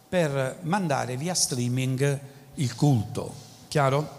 per 0.09 0.59
mandare 0.63 1.17
via 1.17 1.35
streaming 1.35 2.21
il 2.55 2.75
culto. 2.75 3.35
Chiaro? 3.69 4.17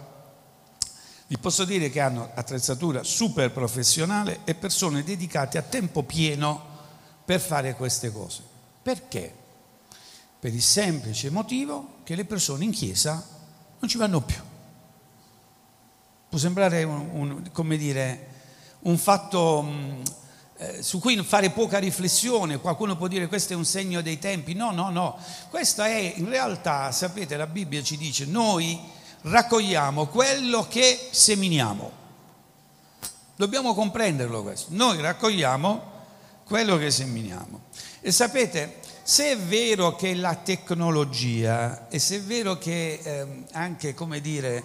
Vi 1.28 1.38
posso 1.38 1.64
dire 1.64 1.90
che 1.90 2.00
hanno 2.00 2.32
attrezzatura 2.34 3.04
super 3.04 3.52
professionale 3.52 4.40
e 4.46 4.56
persone 4.56 5.04
dedicate 5.04 5.60
a 5.60 5.62
tempo 5.62 6.02
pieno 6.02 6.60
per 7.24 7.40
fare 7.40 7.76
queste 7.76 8.12
cose. 8.12 8.42
Perché? 8.82 9.32
Per 10.40 10.52
il 10.52 10.62
semplice 10.62 11.30
motivo 11.30 11.98
che 12.04 12.16
le 12.16 12.26
persone 12.26 12.64
in 12.64 12.72
chiesa 12.72 13.24
non 13.78 13.90
ci 13.90 13.98
vanno 13.98 14.22
più. 14.22 14.49
Può 16.30 16.38
sembrare 16.38 16.84
un, 16.84 17.42
un, 17.54 17.78
dire, 17.78 18.28
un 18.82 18.98
fatto 19.00 19.64
mm, 19.64 20.02
eh, 20.58 20.84
su 20.84 21.00
cui 21.00 21.16
fare 21.24 21.50
poca 21.50 21.80
riflessione, 21.80 22.60
qualcuno 22.60 22.96
può 22.96 23.08
dire 23.08 23.28
questo 23.28 23.54
è 23.54 23.56
un 23.56 23.66
segno 23.66 24.02
dei 24.02 24.20
tempi, 24.20 24.54
no, 24.54 24.72
no, 24.72 24.90
no, 24.90 25.18
questa 25.50 25.88
è 25.88 26.14
in 26.18 26.30
realtà, 26.30 26.92
sapete, 26.92 27.36
la 27.36 27.48
Bibbia 27.48 27.82
ci 27.82 27.98
dice, 27.98 28.26
noi 28.26 28.80
raccogliamo 29.22 30.06
quello 30.08 30.68
che 30.68 31.10
seminiamo, 31.12 31.92
dobbiamo 33.36 33.74
comprenderlo 33.74 34.44
questo, 34.44 34.68
noi 34.72 35.02
raccogliamo 35.02 35.82
quello 36.44 36.78
che 36.78 36.92
seminiamo. 36.92 37.62
E 38.02 38.12
sapete, 38.12 38.80
se 39.02 39.32
è 39.32 39.38
vero 39.38 39.96
che 39.96 40.14
la 40.14 40.36
tecnologia 40.36 41.88
e 41.88 42.00
se 42.00 42.18
è 42.18 42.22
vero 42.22 42.58
che 42.58 43.00
eh, 43.02 43.44
anche, 43.54 43.94
come 43.94 44.22
dire, 44.22 44.64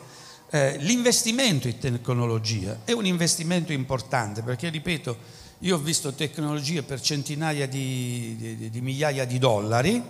eh, 0.54 0.76
l'investimento 0.78 1.66
in 1.66 1.78
tecnologia 1.78 2.82
è 2.84 2.92
un 2.92 3.04
investimento 3.06 3.72
importante 3.72 4.40
perché, 4.42 4.68
ripeto, 4.68 5.42
io 5.58 5.74
ho 5.74 5.80
visto 5.80 6.12
tecnologie 6.12 6.84
per 6.84 7.00
centinaia 7.00 7.66
di, 7.66 8.36
di, 8.38 8.70
di 8.70 8.80
migliaia 8.80 9.24
di 9.24 9.38
dollari, 9.38 10.00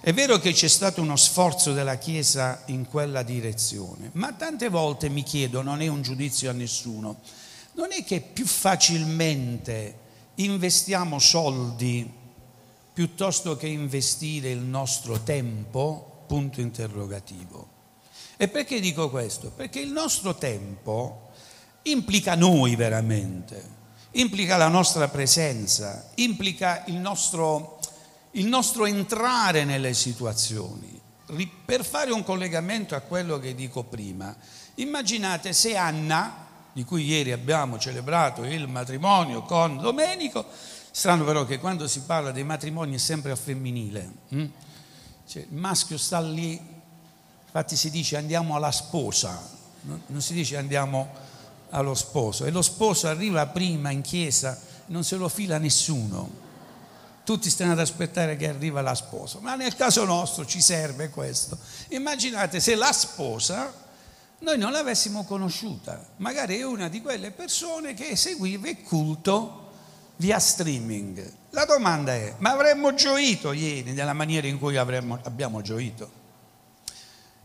è 0.00 0.12
vero 0.12 0.38
che 0.38 0.52
c'è 0.52 0.68
stato 0.68 1.00
uno 1.00 1.16
sforzo 1.16 1.72
della 1.72 1.96
Chiesa 1.96 2.64
in 2.66 2.86
quella 2.86 3.22
direzione, 3.22 4.10
ma 4.12 4.30
tante 4.34 4.68
volte 4.68 5.08
mi 5.08 5.22
chiedo, 5.22 5.62
non 5.62 5.80
è 5.80 5.86
un 5.86 6.02
giudizio 6.02 6.50
a 6.50 6.52
nessuno, 6.52 7.20
non 7.72 7.90
è 7.90 8.04
che 8.04 8.20
più 8.20 8.44
facilmente 8.44 9.98
investiamo 10.34 11.18
soldi 11.18 12.06
piuttosto 12.92 13.56
che 13.56 13.68
investire 13.68 14.50
il 14.50 14.58
nostro 14.58 15.22
tempo? 15.22 16.24
Punto 16.26 16.60
interrogativo. 16.60 17.77
E 18.40 18.46
perché 18.46 18.78
dico 18.78 19.10
questo? 19.10 19.50
Perché 19.50 19.80
il 19.80 19.90
nostro 19.90 20.36
tempo 20.36 21.30
implica 21.82 22.36
noi 22.36 22.76
veramente, 22.76 23.60
implica 24.12 24.56
la 24.56 24.68
nostra 24.68 25.08
presenza, 25.08 26.10
implica 26.14 26.84
il 26.86 26.94
nostro, 26.94 27.80
il 28.32 28.46
nostro 28.46 28.86
entrare 28.86 29.64
nelle 29.64 29.92
situazioni. 29.92 31.00
Per 31.64 31.84
fare 31.84 32.12
un 32.12 32.22
collegamento 32.22 32.94
a 32.94 33.00
quello 33.00 33.40
che 33.40 33.56
dico 33.56 33.82
prima, 33.82 34.34
immaginate 34.76 35.52
se 35.52 35.76
Anna, 35.76 36.46
di 36.72 36.84
cui 36.84 37.06
ieri 37.06 37.32
abbiamo 37.32 37.76
celebrato 37.76 38.44
il 38.44 38.68
matrimonio 38.68 39.42
con 39.42 39.78
Domenico, 39.78 40.46
strano 40.92 41.24
però 41.24 41.44
che 41.44 41.58
quando 41.58 41.88
si 41.88 42.02
parla 42.02 42.30
dei 42.30 42.44
matrimoni 42.44 42.94
è 42.94 42.98
sempre 42.98 43.32
a 43.32 43.36
femminile, 43.36 44.12
hm? 44.28 44.44
cioè, 45.26 45.42
il 45.42 45.56
maschio 45.56 45.98
sta 45.98 46.20
lì 46.20 46.76
Infatti 47.48 47.76
si 47.76 47.90
dice 47.90 48.18
andiamo 48.18 48.56
alla 48.56 48.70
sposa, 48.70 49.42
non 49.82 50.20
si 50.20 50.34
dice 50.34 50.58
andiamo 50.58 51.08
allo 51.70 51.94
sposo. 51.94 52.44
E 52.44 52.50
lo 52.50 52.60
sposo 52.60 53.08
arriva 53.08 53.46
prima 53.46 53.90
in 53.90 54.02
chiesa, 54.02 54.58
non 54.86 55.02
se 55.02 55.16
lo 55.16 55.28
fila 55.28 55.56
nessuno. 55.56 56.46
Tutti 57.24 57.48
stanno 57.50 57.72
ad 57.72 57.80
aspettare 57.80 58.36
che 58.36 58.48
arriva 58.48 58.82
la 58.82 58.94
sposa. 58.94 59.38
Ma 59.40 59.54
nel 59.54 59.74
caso 59.74 60.04
nostro 60.04 60.46
ci 60.46 60.60
serve 60.60 61.10
questo. 61.10 61.58
Immaginate 61.88 62.60
se 62.60 62.74
la 62.74 62.92
sposa 62.92 63.72
noi 64.40 64.58
non 64.58 64.70
l'avessimo 64.70 65.24
conosciuta. 65.24 66.06
Magari 66.16 66.58
è 66.58 66.64
una 66.64 66.88
di 66.88 67.02
quelle 67.02 67.30
persone 67.30 67.94
che 67.94 68.14
seguiva 68.14 68.68
il 68.68 68.82
culto 68.82 69.70
via 70.16 70.38
streaming. 70.38 71.32
La 71.50 71.64
domanda 71.64 72.14
è, 72.14 72.34
ma 72.38 72.52
avremmo 72.52 72.94
gioito 72.94 73.52
ieri 73.52 73.92
nella 73.92 74.12
maniera 74.12 74.46
in 74.46 74.58
cui 74.58 74.76
avremmo, 74.76 75.18
abbiamo 75.24 75.60
gioito? 75.60 76.17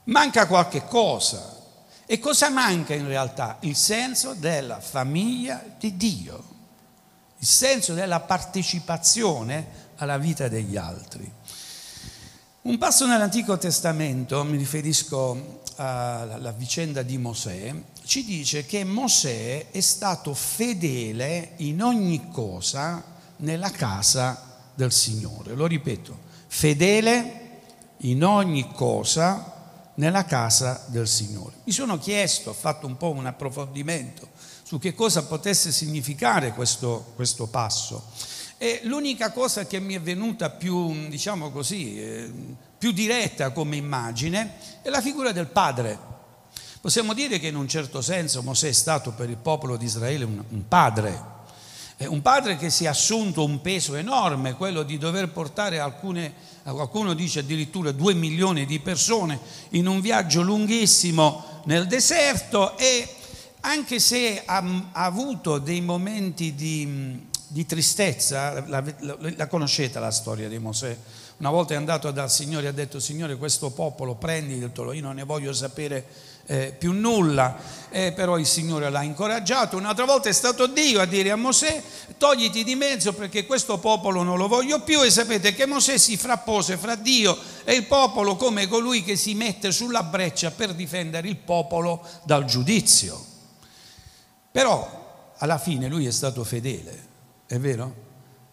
Manca 0.05 0.47
qualche 0.47 0.85
cosa. 0.85 1.61
E 2.05 2.19
cosa 2.19 2.49
manca 2.49 2.93
in 2.93 3.07
realtà? 3.07 3.57
Il 3.61 3.75
senso 3.75 4.33
della 4.33 4.79
famiglia 4.79 5.63
di 5.79 5.95
Dio, 5.95 6.43
il 7.37 7.47
senso 7.47 7.93
della 7.93 8.19
partecipazione 8.19 9.91
alla 9.95 10.17
vita 10.17 10.47
degli 10.47 10.75
altri. 10.75 11.31
Un 12.63 12.77
passo 12.77 13.05
nell'Antico 13.05 13.57
Testamento, 13.57 14.43
mi 14.43 14.57
riferisco 14.57 15.61
alla 15.75 16.51
vicenda 16.51 17.01
di 17.01 17.17
Mosè, 17.17 17.73
ci 18.05 18.23
dice 18.25 18.65
che 18.65 18.83
Mosè 18.83 19.71
è 19.71 19.81
stato 19.81 20.33
fedele 20.33 21.53
in 21.57 21.81
ogni 21.81 22.29
cosa 22.29 23.03
nella 23.37 23.71
casa 23.71 24.69
del 24.75 24.91
Signore. 24.91 25.55
Lo 25.55 25.65
ripeto, 25.65 26.17
fedele 26.47 27.61
in 27.97 28.23
ogni 28.23 28.71
cosa 28.73 29.52
nella 29.95 30.25
casa 30.25 30.85
del 30.87 31.07
Signore. 31.07 31.53
Mi 31.63 31.71
sono 31.71 31.97
chiesto, 31.97 32.51
ho 32.51 32.53
fatto 32.53 32.87
un 32.87 32.97
po' 32.97 33.11
un 33.11 33.25
approfondimento 33.25 34.29
su 34.63 34.79
che 34.79 34.93
cosa 34.93 35.23
potesse 35.23 35.71
significare 35.71 36.53
questo, 36.53 37.11
questo 37.15 37.47
passo 37.47 38.03
e 38.57 38.79
l'unica 38.83 39.31
cosa 39.31 39.65
che 39.65 39.79
mi 39.79 39.93
è 39.93 39.99
venuta 39.99 40.49
più, 40.49 41.09
diciamo 41.09 41.51
così, 41.51 41.99
eh, 41.99 42.31
più 42.77 42.91
diretta 42.91 43.51
come 43.51 43.75
immagine 43.75 44.55
è 44.81 44.89
la 44.89 45.01
figura 45.01 45.31
del 45.31 45.47
padre. 45.47 46.11
Possiamo 46.79 47.13
dire 47.13 47.39
che 47.39 47.47
in 47.47 47.55
un 47.55 47.67
certo 47.67 48.01
senso 48.01 48.41
Mosè 48.41 48.69
è 48.69 48.73
stato 48.73 49.11
per 49.11 49.29
il 49.29 49.37
popolo 49.37 49.75
di 49.77 49.85
Israele 49.85 50.23
un, 50.23 50.43
un 50.47 50.67
padre, 50.67 51.21
un 52.07 52.21
padre 52.21 52.57
che 52.57 52.69
si 52.69 52.85
è 52.85 52.87
assunto 52.87 53.43
un 53.43 53.61
peso 53.61 53.95
enorme, 53.95 54.53
quello 54.53 54.83
di 54.83 54.97
dover 54.97 55.29
portare 55.29 55.79
alcune, 55.79 56.33
qualcuno 56.63 57.13
dice 57.13 57.39
addirittura 57.39 57.91
due 57.91 58.13
milioni 58.13 58.65
di 58.65 58.79
persone 58.79 59.39
in 59.69 59.87
un 59.87 60.01
viaggio 60.01 60.41
lunghissimo 60.41 61.61
nel 61.65 61.87
deserto 61.87 62.77
e 62.77 63.07
anche 63.61 63.99
se 63.99 64.43
ha, 64.45 64.57
ha 64.91 65.05
avuto 65.05 65.57
dei 65.57 65.81
momenti 65.81 66.53
di, 66.53 67.25
di 67.47 67.65
tristezza, 67.65 68.65
la, 68.67 68.83
la, 68.99 69.17
la, 69.35 69.47
conoscete 69.47 69.99
la 69.99 70.11
storia 70.11 70.49
di 70.49 70.57
Mosè? 70.57 70.97
Una 71.37 71.49
volta 71.49 71.73
è 71.73 71.77
andato 71.77 72.11
dal 72.11 72.31
Signore 72.31 72.65
e 72.65 72.69
ha 72.69 72.73
detto 72.73 72.99
Signore 72.99 73.37
questo 73.37 73.71
popolo 73.71 74.15
prenditelo, 74.15 74.93
io 74.93 75.01
non 75.01 75.15
ne 75.15 75.23
voglio 75.23 75.53
sapere 75.53 76.05
eh, 76.45 76.75
più 76.77 76.91
nulla, 76.91 77.55
eh, 77.89 78.11
però 78.11 78.37
il 78.37 78.45
Signore 78.45 78.89
l'ha 78.89 79.01
incoraggiato. 79.01 79.77
Un'altra 79.77 80.05
volta 80.05 80.29
è 80.29 80.33
stato 80.33 80.67
Dio 80.67 80.99
a 80.99 81.05
dire 81.05 81.31
a 81.31 81.35
Mosè 81.35 81.81
togliti 82.17 82.63
di 82.63 82.75
mezzo 82.75 83.13
perché 83.13 83.45
questo 83.45 83.77
popolo 83.77 84.23
non 84.23 84.37
lo 84.37 84.47
voglio 84.47 84.81
più 84.81 85.01
e 85.03 85.09
sapete 85.09 85.53
che 85.53 85.65
Mosè 85.65 85.97
si 85.97 86.17
frappose 86.17 86.77
fra 86.77 86.95
Dio 86.95 87.37
e 87.63 87.73
il 87.73 87.85
popolo 87.85 88.35
come 88.35 88.67
colui 88.67 89.03
che 89.03 89.15
si 89.15 89.33
mette 89.33 89.71
sulla 89.71 90.03
breccia 90.03 90.51
per 90.51 90.73
difendere 90.73 91.27
il 91.27 91.37
popolo 91.37 92.05
dal 92.23 92.45
giudizio. 92.45 93.31
Però 94.51 95.33
alla 95.37 95.57
fine 95.57 95.87
lui 95.87 96.05
è 96.05 96.11
stato 96.11 96.43
fedele, 96.43 97.07
è 97.47 97.57
vero? 97.57 98.02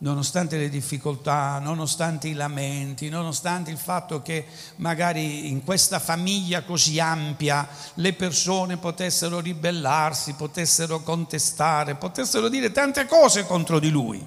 Nonostante 0.02 0.56
le 0.56 0.68
difficoltà, 0.68 1.58
nonostante 1.58 2.28
i 2.28 2.32
lamenti, 2.32 3.08
nonostante 3.08 3.70
il 3.70 3.76
fatto 3.76 4.22
che 4.22 4.46
magari 4.76 5.48
in 5.48 5.64
questa 5.64 5.98
famiglia 5.98 6.62
così 6.62 6.98
ampia 7.00 7.68
le 7.94 8.12
persone 8.14 8.76
potessero 8.76 9.40
ribellarsi, 9.40 10.34
potessero 10.34 11.00
contestare, 11.00 11.96
potessero 11.96 12.48
dire 12.48 12.72
tante 12.72 13.06
cose 13.06 13.44
contro 13.44 13.78
di 13.78 13.90
lui. 13.90 14.24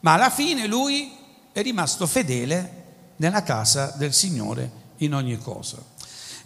Ma 0.00 0.12
alla 0.12 0.30
fine 0.30 0.66
lui 0.66 1.16
è 1.52 1.62
rimasto 1.62 2.06
fedele 2.06 2.84
nella 3.16 3.42
casa 3.42 3.92
del 3.96 4.12
Signore 4.12 4.84
in 4.98 5.14
ogni 5.14 5.38
cosa. 5.38 5.78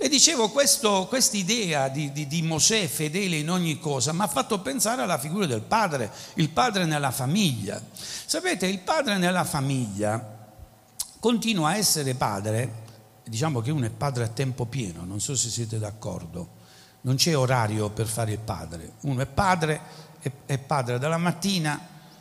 E 0.03 0.09
dicevo, 0.09 0.49
questa 0.49 1.37
idea 1.37 1.89
di, 1.89 2.11
di, 2.11 2.27
di, 2.27 2.41
Mosè 2.41 2.89
fedele 2.89 3.37
in 3.37 3.51
ogni 3.51 3.79
cosa 3.79 4.15
mi 4.15 4.23
ha 4.23 4.29
fatto 4.29 4.59
pensare 4.61 5.03
alla 5.03 5.19
figura 5.19 5.45
del 5.45 5.61
padre, 5.61 6.11
il 6.37 6.49
padre 6.49 6.87
nella 6.87 7.11
famiglia. 7.11 7.79
Sapete, 7.93 8.67
il 8.67 8.79
padre 8.79 9.19
nella 9.19 9.45
famiglia 9.45 10.39
continua 11.19 11.69
a 11.69 11.77
essere 11.77 12.15
padre, 12.15 12.73
diciamo 13.25 13.61
che 13.61 13.71
uno 13.71 13.85
è 13.85 13.91
padre 13.91 14.25
a 14.25 14.29
tempo 14.29 14.65
pieno, 14.65 15.05
non 15.05 15.21
so 15.21 15.37
se 15.37 15.51
siete 15.51 15.79
d'accordo, 15.79 16.49
non 17.03 17.17
c'è 17.17 17.37
orario 17.37 17.91
per 17.91 18.07
fare 18.07 18.33
il 18.33 18.39
padre, 18.39 18.93
uno 19.03 19.21
è 19.21 19.27
padre, 19.27 19.81
è, 20.19 20.33
è 20.47 20.57
padre 20.57 20.99
dalla 20.99 21.19
mattina 21.19 21.79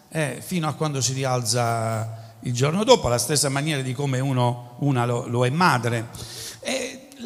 eh, 0.10 0.42
fino 0.46 0.68
a 0.68 0.74
quando 0.74 1.00
si 1.00 1.14
rialza 1.14 2.36
il 2.42 2.54
giorno 2.54 2.84
dopo, 2.84 3.08
alla 3.08 3.18
stessa 3.18 3.48
maniera 3.48 3.82
di 3.82 3.94
come 3.94 4.20
uno, 4.20 4.76
una 4.80 5.06
lo, 5.06 5.28
lo 5.28 5.46
è 5.46 5.50
madre. 5.50 6.08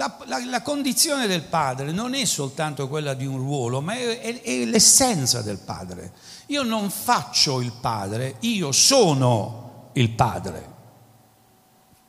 La, 0.03 0.17
la, 0.25 0.45
la, 0.45 0.62
condizione 0.62 1.27
del 1.27 1.43
padre 1.43 1.93
non 1.93 2.13
è 2.13 2.25
soltanto 2.25 2.89
quella 2.89 3.13
di 3.13 3.25
un 3.25 3.38
ruolo, 3.38 3.79
ma 3.79 3.93
è, 3.93 4.19
è, 4.19 4.41
è 4.41 4.65
l'essenza 4.65 5.41
del 5.41 5.60
padre. 5.60 6.12
Io 6.48 6.63
non 6.63 6.89
faccio 6.89 7.62
il 7.62 7.72
padre, 7.72 8.36
io 8.41 8.74
sono 8.74 9.91
il 9.93 10.10
padre. 10.10 10.72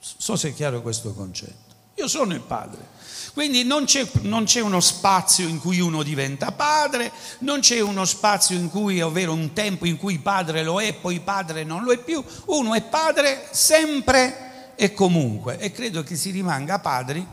So 0.00 0.34
se 0.34 0.48
è 0.48 0.54
chiaro 0.54 0.82
questo 0.82 1.14
concetto. 1.14 1.72
Io 1.94 2.08
sono 2.08 2.34
il 2.34 2.40
padre. 2.40 2.92
Quindi 3.32 3.62
non 3.62 3.84
c'è, 3.84 4.08
non 4.22 4.42
c'è, 4.42 4.60
uno 4.60 4.80
spazio 4.80 5.46
in 5.46 5.60
cui 5.60 5.78
uno 5.78 6.02
diventa 6.02 6.50
padre, 6.50 7.12
non 7.40 7.60
c'è 7.60 7.78
uno 7.78 8.04
spazio 8.04 8.56
in 8.56 8.70
cui, 8.70 9.00
ovvero 9.00 9.32
un 9.32 9.52
tempo 9.52 9.86
in 9.86 9.98
cui 9.98 10.18
padre 10.18 10.64
lo 10.64 10.80
è, 10.80 10.94
poi 10.94 11.20
padre 11.20 11.62
non 11.62 11.84
lo 11.84 11.92
è 11.92 11.98
più. 11.98 12.22
Uno 12.46 12.74
è 12.74 12.82
padre 12.82 13.46
sempre 13.52 14.72
e 14.74 14.92
comunque. 14.92 15.58
E 15.58 15.71
credo 15.71 16.02
che 16.02 16.16
si 16.16 16.30
rimanga 16.30 16.80
padri 16.80 17.25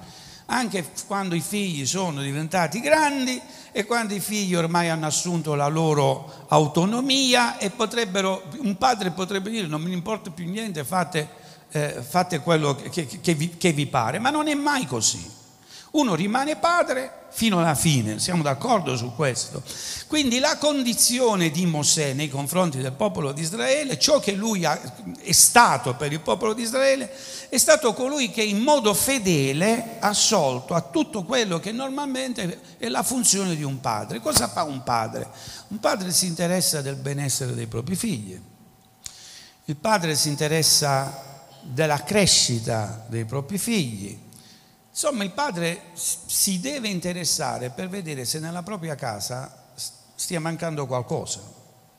anche 0.51 0.85
quando 1.07 1.33
i 1.33 1.39
figli 1.39 1.85
sono 1.85 2.21
diventati 2.21 2.81
grandi 2.81 3.41
e 3.71 3.85
quando 3.85 4.13
i 4.13 4.19
figli 4.19 4.53
ormai 4.53 4.89
hanno 4.89 5.05
assunto 5.05 5.55
la 5.55 5.67
loro 5.67 6.45
autonomia 6.49 7.57
e 7.57 7.69
potrebbero, 7.69 8.43
un 8.57 8.75
padre 8.75 9.11
potrebbe 9.11 9.49
dire 9.49 9.67
non 9.67 9.81
mi 9.81 9.93
importa 9.93 10.29
più 10.29 10.49
niente, 10.49 10.83
fate, 10.83 11.29
eh, 11.71 12.01
fate 12.01 12.39
quello 12.41 12.75
che, 12.75 12.89
che, 12.89 13.19
che, 13.21 13.33
vi, 13.33 13.55
che 13.57 13.71
vi 13.71 13.87
pare, 13.87 14.19
ma 14.19 14.29
non 14.29 14.49
è 14.49 14.53
mai 14.53 14.85
così. 14.85 15.39
Uno 15.91 16.15
rimane 16.15 16.55
padre 16.55 17.19
fino 17.31 17.59
alla 17.59 17.75
fine, 17.75 18.19
siamo 18.19 18.43
d'accordo 18.43 18.95
su 18.95 19.13
questo. 19.13 19.61
Quindi 20.07 20.39
la 20.39 20.57
condizione 20.57 21.49
di 21.49 21.65
Mosè 21.65 22.13
nei 22.13 22.29
confronti 22.29 22.77
del 22.77 22.93
popolo 22.93 23.33
di 23.33 23.41
Israele, 23.41 23.99
ciò 23.99 24.19
che 24.19 24.31
lui 24.31 24.63
è 24.63 25.31
stato 25.31 25.95
per 25.95 26.13
il 26.13 26.21
popolo 26.21 26.53
di 26.53 26.61
Israele, 26.61 27.11
è 27.49 27.57
stato 27.57 27.93
colui 27.93 28.31
che 28.31 28.41
in 28.41 28.59
modo 28.59 28.93
fedele 28.93 29.97
ha 29.99 30.09
assolto 30.09 30.75
a 30.75 30.81
tutto 30.81 31.23
quello 31.23 31.59
che 31.59 31.73
normalmente 31.73 32.59
è 32.77 32.87
la 32.87 33.03
funzione 33.03 33.55
di 33.55 33.63
un 33.63 33.81
padre. 33.81 34.21
Cosa 34.21 34.47
fa 34.47 34.63
un 34.63 34.83
padre? 34.83 35.27
Un 35.69 35.79
padre 35.79 36.11
si 36.11 36.25
interessa 36.25 36.81
del 36.81 36.95
benessere 36.95 37.53
dei 37.53 37.67
propri 37.67 37.95
figli, 37.95 38.39
il 39.65 39.75
padre 39.75 40.15
si 40.15 40.29
interessa 40.29 41.49
della 41.63 42.01
crescita 42.03 43.05
dei 43.07 43.25
propri 43.25 43.57
figli 43.57 44.29
Insomma, 44.91 45.23
il 45.23 45.31
padre 45.31 45.83
si 45.93 46.59
deve 46.59 46.89
interessare 46.89 47.69
per 47.69 47.87
vedere 47.87 48.25
se 48.25 48.39
nella 48.39 48.61
propria 48.61 48.95
casa 48.95 49.69
stia 50.15 50.41
mancando 50.41 50.85
qualcosa. 50.85 51.39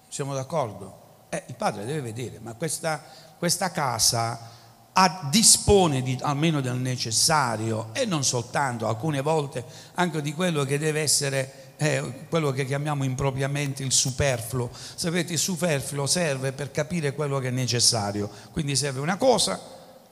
Siamo 0.08 0.34
d'accordo? 0.34 1.00
Eh, 1.30 1.42
il 1.46 1.54
padre 1.54 1.86
deve 1.86 2.02
vedere, 2.02 2.38
ma 2.38 2.52
questa, 2.52 3.02
questa 3.38 3.70
casa 3.70 4.50
ha, 4.92 5.28
dispone 5.30 6.02
di, 6.02 6.18
almeno 6.20 6.60
del 6.60 6.76
necessario 6.76 7.88
e 7.94 8.04
non 8.04 8.24
soltanto, 8.24 8.86
alcune 8.86 9.22
volte 9.22 9.64
anche 9.94 10.20
di 10.20 10.34
quello 10.34 10.64
che 10.64 10.78
deve 10.78 11.00
essere 11.00 11.74
eh, 11.78 12.26
quello 12.28 12.50
che 12.50 12.66
chiamiamo 12.66 13.04
impropriamente 13.04 13.82
il 13.82 13.92
superfluo. 13.92 14.68
Sapete, 14.70 15.32
il 15.32 15.38
superfluo 15.38 16.06
serve 16.06 16.52
per 16.52 16.70
capire 16.70 17.14
quello 17.14 17.38
che 17.38 17.48
è 17.48 17.52
necessario, 17.52 18.30
quindi 18.52 18.76
serve 18.76 19.00
una 19.00 19.16
cosa 19.16 19.58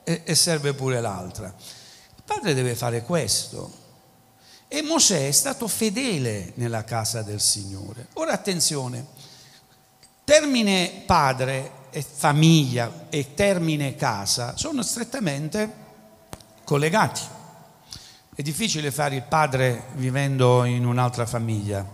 e, 0.03 0.23
e 0.25 0.35
serve 0.35 0.73
pure 0.73 1.03
l'altra 1.03 1.55
padre 2.31 2.55
deve 2.55 2.77
fare 2.77 3.03
questo. 3.03 3.79
E 4.69 4.83
Mosè 4.83 5.27
è 5.27 5.33
stato 5.33 5.67
fedele 5.67 6.53
nella 6.55 6.85
casa 6.85 7.23
del 7.23 7.41
Signore. 7.41 8.07
Ora 8.15 8.33
attenzione, 8.33 9.05
termine 10.23 11.03
padre 11.07 11.89
e 11.91 12.03
famiglia 12.03 13.09
e 13.11 13.35
termine 13.35 13.97
casa 13.97 14.57
sono 14.57 14.83
strettamente 14.83 15.75
collegati. 16.63 17.21
È 18.33 18.43
difficile 18.43 18.93
fare 18.93 19.17
il 19.17 19.25
padre 19.25 19.89
vivendo 19.95 20.65
in 20.65 20.87
un'altra 20.87 21.27
famiglia. 21.27 21.85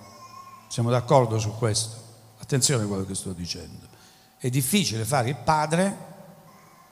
Siamo 0.69 0.91
d'accordo 0.91 1.39
su 1.39 1.57
questo? 1.57 1.97
Attenzione 2.41 2.85
a 2.85 2.87
quello 2.87 3.07
che 3.07 3.15
sto 3.15 3.33
dicendo. 3.33 3.87
È 4.37 4.51
difficile 4.51 5.07
fare 5.07 5.31
il 5.31 5.37
padre 5.37 5.97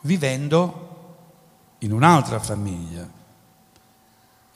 vivendo 0.00 1.76
in 1.80 1.92
un'altra 1.92 2.40
famiglia. 2.40 3.22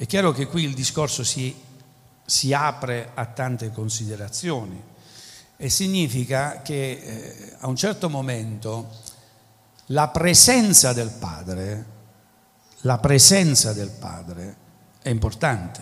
È 0.00 0.06
chiaro 0.06 0.30
che 0.30 0.46
qui 0.46 0.62
il 0.62 0.74
discorso 0.74 1.24
si, 1.24 1.52
si 2.24 2.52
apre 2.52 3.10
a 3.14 3.26
tante 3.26 3.72
considerazioni 3.72 4.80
e 5.56 5.68
significa 5.68 6.62
che 6.62 6.90
eh, 6.92 7.56
a 7.58 7.66
un 7.66 7.74
certo 7.74 8.08
momento 8.08 8.90
la 9.86 10.06
presenza 10.06 10.92
del 10.92 11.10
padre, 11.10 11.84
la 12.82 12.98
presenza 12.98 13.72
del 13.72 13.90
padre 13.90 14.56
è 15.02 15.08
importante. 15.08 15.80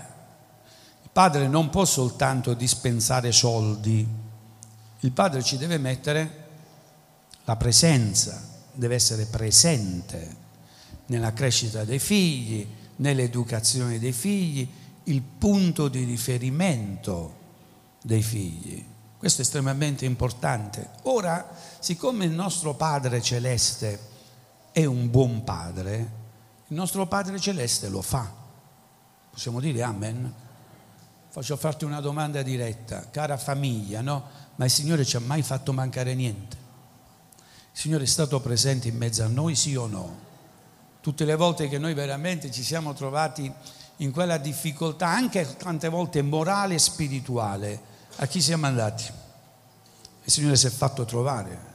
Il 1.03 1.11
padre 1.13 1.47
non 1.47 1.69
può 1.69 1.85
soltanto 1.85 2.55
dispensare 2.55 3.33
soldi, 3.33 4.09
il 5.01 5.13
padre 5.13 5.43
ci 5.43 5.59
deve 5.59 5.77
mettere 5.77 6.45
la 7.45 7.57
presenza, 7.57 8.43
deve 8.73 8.95
essere 8.95 9.27
presente 9.27 10.37
nella 11.09 11.35
crescita 11.35 11.85
dei 11.85 11.99
figli, 11.99 12.85
nell'educazione 12.97 13.99
dei 13.99 14.13
figli, 14.13 14.69
il 15.05 15.23
punto 15.23 15.89
di 15.89 16.05
riferimento 16.05 17.35
dei 18.03 18.23
figli. 18.23 18.85
Questo 19.19 19.41
è 19.41 19.45
estremamente 19.45 20.05
importante. 20.05 20.91
Ora, 21.03 21.49
siccome 21.79 22.25
il 22.25 22.33
nostro 22.33 22.75
Padre 22.75 23.23
Celeste 23.23 23.99
è 24.73 24.85
un 24.85 25.11
buon 25.11 25.43
Padre, 25.43 25.95
il 26.69 26.77
nostro 26.77 27.07
Padre 27.07 27.41
Celeste 27.41 27.89
lo 27.89 28.03
fa. 28.03 28.31
Possiamo 29.31 29.61
dire 29.61 29.83
Amen? 29.83 30.33
Faccio 31.29 31.57
farti 31.57 31.85
una 31.85 32.01
domanda 32.01 32.43
diretta, 32.43 33.11
cara 33.11 33.37
famiglia, 33.37 34.01
no? 34.01 34.25
Ma 34.57 34.65
il 34.65 34.71
Signore 34.71 35.05
ci 35.05 35.17
ha 35.17 35.21
mai 35.21 35.43
fatto 35.43 35.73
mancare 35.73 36.15
niente? 36.15 36.57
Il 37.73 37.79
Signore 37.79 38.05
è 38.05 38.07
stato 38.07 38.41
presente 38.41 38.89
in 38.89 38.97
mezzo 38.97 39.23
a 39.23 39.27
noi, 39.27 39.55
sì 39.55 39.77
o 39.77 39.87
no? 39.87 40.26
Tutte 41.07 41.25
le 41.25 41.37
volte 41.37 41.69
che 41.69 41.79
noi 41.79 41.95
veramente 41.95 42.51
ci 42.51 42.65
siamo 42.65 42.93
trovati 42.93 43.53
in 43.99 44.11
quella 44.11 44.39
difficoltà, 44.39 45.07
anche 45.07 45.55
tante 45.57 45.89
volte 45.89 46.21
morale 46.21 46.75
e 46.75 46.79
spirituale, 46.81 47.81
a 48.17 48.27
chi 48.27 48.41
siamo 48.41 48.67
andati? 48.67 49.05
Il 50.25 50.33
Signore 50.33 50.57
si 50.57 50.67
è 50.67 50.71
fatto 50.71 51.05
trovare. 51.05 51.75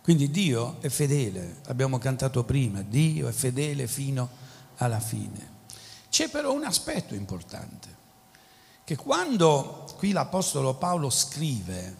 Quindi 0.00 0.30
Dio 0.30 0.76
è 0.78 0.88
fedele, 0.88 1.56
abbiamo 1.66 1.98
cantato 1.98 2.44
prima, 2.44 2.82
Dio 2.82 3.26
è 3.26 3.32
fedele 3.32 3.88
fino 3.88 4.28
alla 4.76 5.00
fine. 5.00 5.54
C'è 6.08 6.28
però 6.28 6.52
un 6.52 6.62
aspetto 6.62 7.16
importante, 7.16 7.88
che 8.84 8.94
quando 8.94 9.92
qui 9.96 10.12
l'Apostolo 10.12 10.74
Paolo 10.74 11.10
scrive, 11.10 11.96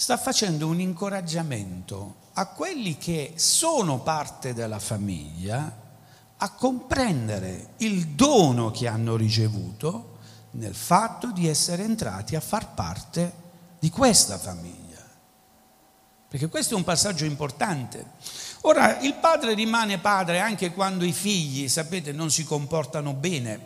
sta 0.00 0.16
facendo 0.16 0.66
un 0.66 0.80
incoraggiamento 0.80 2.14
a 2.32 2.46
quelli 2.46 2.96
che 2.96 3.34
sono 3.36 3.98
parte 3.98 4.54
della 4.54 4.78
famiglia 4.78 5.76
a 6.38 6.50
comprendere 6.52 7.74
il 7.78 8.06
dono 8.06 8.70
che 8.70 8.88
hanno 8.88 9.14
ricevuto 9.16 10.16
nel 10.52 10.74
fatto 10.74 11.30
di 11.32 11.46
essere 11.46 11.82
entrati 11.82 12.34
a 12.34 12.40
far 12.40 12.72
parte 12.72 13.30
di 13.78 13.90
questa 13.90 14.38
famiglia. 14.38 15.06
Perché 16.28 16.48
questo 16.48 16.72
è 16.72 16.78
un 16.78 16.84
passaggio 16.84 17.26
importante. 17.26 18.12
Ora, 18.62 19.00
il 19.00 19.16
padre 19.16 19.52
rimane 19.52 19.98
padre 19.98 20.40
anche 20.40 20.72
quando 20.72 21.04
i 21.04 21.12
figli, 21.12 21.68
sapete, 21.68 22.12
non 22.12 22.30
si 22.30 22.44
comportano 22.44 23.12
bene. 23.12 23.60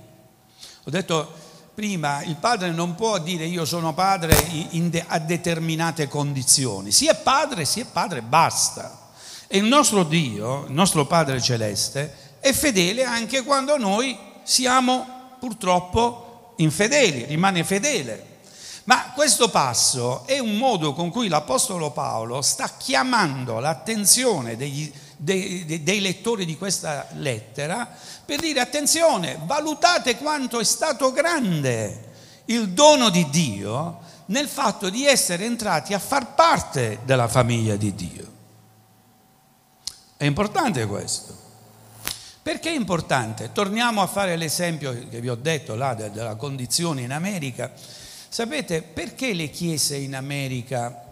Ho 0.83 0.91
detto 0.91 1.54
prima, 1.75 2.23
il 2.23 2.37
padre 2.37 2.71
non 2.71 2.95
può 2.95 3.19
dire 3.19 3.45
io 3.45 3.65
sono 3.65 3.93
padre 3.93 4.37
de- 4.71 5.05
a 5.07 5.19
determinate 5.19 6.09
condizioni. 6.09 6.93
Si 6.93 7.07
è 7.07 7.17
padre, 7.17 7.65
si 7.65 7.81
è 7.81 7.85
padre, 7.85 8.23
basta. 8.23 9.11
E 9.47 9.59
il 9.59 9.65
nostro 9.65 10.05
Dio, 10.05 10.65
il 10.67 10.73
nostro 10.73 11.07
Padre 11.07 11.41
Celeste, 11.41 12.39
è 12.41 12.53
fedele 12.53 13.05
anche 13.05 13.43
quando 13.43 13.77
noi 13.77 14.19
siamo 14.43 15.37
purtroppo 15.39 16.55
infedeli, 16.57 17.25
rimane 17.25 17.65
fedele. 17.65 18.33
Ma 18.85 19.13
questo 19.15 19.49
passo 19.49 20.27
è 20.27 20.39
un 20.39 20.57
modo 20.57 20.93
con 20.93 21.11
cui 21.11 21.29
l'Apostolo 21.29 21.91
Paolo 21.91 22.43
sta 22.43 22.71
chiamando 22.77 23.59
l'attenzione 23.59 24.57
degli, 24.57 24.93
dei, 25.17 25.83
dei, 25.83 26.01
lettori 26.01 26.45
di 26.45 26.59
questa 26.59 27.07
lettera 27.13 27.97
per 28.25 28.41
dire 28.41 28.61
attenzione, 28.61 29.39
valutate 29.45 30.17
quanto 30.17 30.61
è 30.61 30.65
stato 30.65 31.13
grande 31.13 32.13
il 32.47 32.71
dono 32.71 33.11
di 33.11 33.29
Dio 33.31 34.01
nel 34.27 34.49
fatto 34.49 34.89
di 34.89 35.05
essere 35.05 35.45
entrati 35.45 35.93
a 35.93 35.99
far 35.99 36.35
parte 36.35 37.01
della 37.05 37.29
famiglia 37.29 37.77
di 37.77 37.95
Dio. 37.95 38.33
È 40.17 40.25
importante 40.25 40.87
questo. 40.87 41.43
Perché 42.43 42.71
è 42.71 42.75
importante? 42.75 43.53
Torniamo 43.53 44.03
a 44.03 44.07
fare 44.07 44.37
l'esempio 44.37 45.09
che 45.09 45.21
vi 45.21 45.29
ho 45.29 45.35
detto 45.35 45.75
là 45.75 45.95
della 45.95 46.37
condizione 46.37 47.03
in 47.03 47.13
America. 47.13 47.73
Sapete 48.29 48.83
perché 48.83 49.33
le 49.33 49.49
chiese 49.49 49.97
in 49.97 50.15
America, 50.15 51.05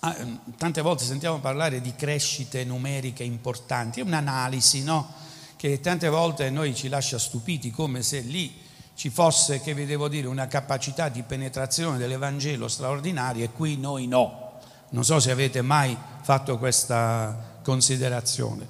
ah, 0.00 0.16
tante 0.56 0.80
volte 0.80 1.04
sentiamo 1.04 1.38
parlare 1.38 1.80
di 1.80 1.94
crescite 1.94 2.64
numeriche 2.64 3.22
importanti, 3.22 4.00
è 4.00 4.02
un'analisi 4.02 4.82
no? 4.82 5.14
Che 5.62 5.78
tante 5.78 6.08
volte 6.08 6.50
noi 6.50 6.74
ci 6.74 6.88
lascia 6.88 7.20
stupiti 7.20 7.70
come 7.70 8.02
se 8.02 8.18
lì 8.18 8.52
ci 8.96 9.10
fosse, 9.10 9.60
che 9.60 9.74
vi 9.74 9.86
devo 9.86 10.08
dire, 10.08 10.26
una 10.26 10.48
capacità 10.48 11.08
di 11.08 11.22
penetrazione 11.22 11.98
dell'Evangelo 11.98 12.66
straordinaria 12.66 13.44
e 13.44 13.52
qui 13.52 13.76
noi 13.76 14.08
no. 14.08 14.58
Non 14.88 15.04
so 15.04 15.20
se 15.20 15.30
avete 15.30 15.62
mai 15.62 15.96
fatto 16.22 16.58
questa 16.58 17.60
considerazione. 17.62 18.66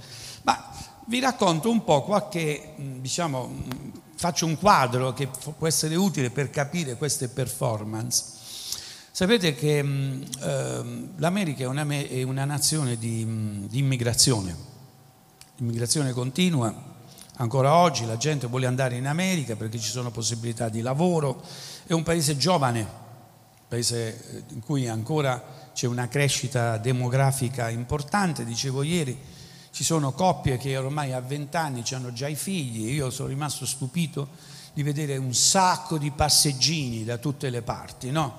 Vi 1.07 1.19
racconto 1.19 1.71
un 1.71 1.83
po' 1.83 2.03
qualche, 2.03 2.75
mm, 2.79 3.01
diciamo, 3.01 3.49
mm, 3.49 3.71
faccio 4.15 4.45
un 4.45 4.59
quadro 4.59 5.15
che 5.15 5.31
può 5.57 5.67
essere 5.67 5.95
utile 5.95 6.29
per 6.29 6.51
capire 6.51 6.97
queste 6.97 7.29
performance. 7.29 8.23
Sapete 9.11 9.55
che 9.55 9.79
eh, 9.79 11.09
l'America 11.17 11.63
è 11.63 11.67
una, 11.67 11.87
è 11.89 12.23
una 12.23 12.45
nazione 12.45 12.99
di, 12.99 13.67
di 13.67 13.79
immigrazione, 13.79 14.72
immigrazione 15.63 16.13
continua, 16.13 16.75
ancora 17.37 17.77
oggi 17.77 18.05
la 18.05 18.17
gente 18.17 18.49
vuole 18.49 18.67
andare 18.67 18.97
in 18.97 19.07
America 19.07 19.55
perché 19.55 19.79
ci 19.79 19.91
sono 19.91 20.11
possibilità 20.11 20.69
di 20.69 20.81
lavoro, 20.81 21.41
è 21.87 21.93
un 21.93 22.03
paese 22.03 22.37
giovane, 22.37 22.81
un 22.81 23.69
paese 23.69 24.09
eh, 24.09 24.43
in 24.49 24.61
cui 24.61 24.89
ancora 24.89 25.71
c'è 25.73 25.87
una 25.87 26.09
crescita 26.09 26.79
demografica 26.79 27.69
importante, 27.69 28.45
dicevo 28.45 28.83
ieri, 28.83 29.17
ci 29.71 29.85
sono 29.85 30.11
coppie 30.13 30.59
che 30.59 30.77
ormai 30.77 31.13
a 31.13 31.21
20 31.21 31.57
anni 31.57 31.85
hanno 31.93 32.13
già 32.13 32.27
i 32.27 32.35
figli, 32.35 32.93
io 32.93 33.11
sono 33.11 33.29
rimasto 33.29 33.65
stupito 33.65 34.31
di 34.73 34.83
vedere 34.83 35.17
un 35.17 35.33
sacco 35.33 35.97
di 35.97 36.11
passeggini 36.11 37.05
da 37.05 37.19
tutte 37.19 37.51
le 37.51 37.63
parti, 37.63 38.11
no? 38.11 38.35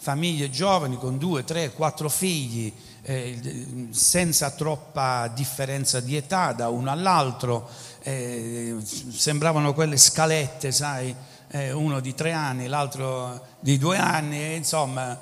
famiglie 0.00 0.48
giovani 0.48 0.96
con 0.96 1.18
due, 1.18 1.42
tre, 1.42 1.72
quattro 1.72 2.08
figli, 2.08 2.72
eh, 3.08 3.88
senza 3.88 4.50
troppa 4.50 5.28
differenza 5.28 5.98
di 6.00 6.14
età 6.14 6.52
da 6.52 6.68
uno 6.68 6.90
all'altro, 6.90 7.66
eh, 8.02 8.76
sembravano 8.82 9.72
quelle 9.72 9.96
scalette, 9.96 10.70
sai, 10.72 11.14
eh, 11.48 11.72
uno 11.72 12.00
di 12.00 12.14
tre 12.14 12.32
anni, 12.32 12.66
l'altro 12.66 13.46
di 13.60 13.78
due 13.78 13.96
anni, 13.96 14.56
insomma, 14.56 15.18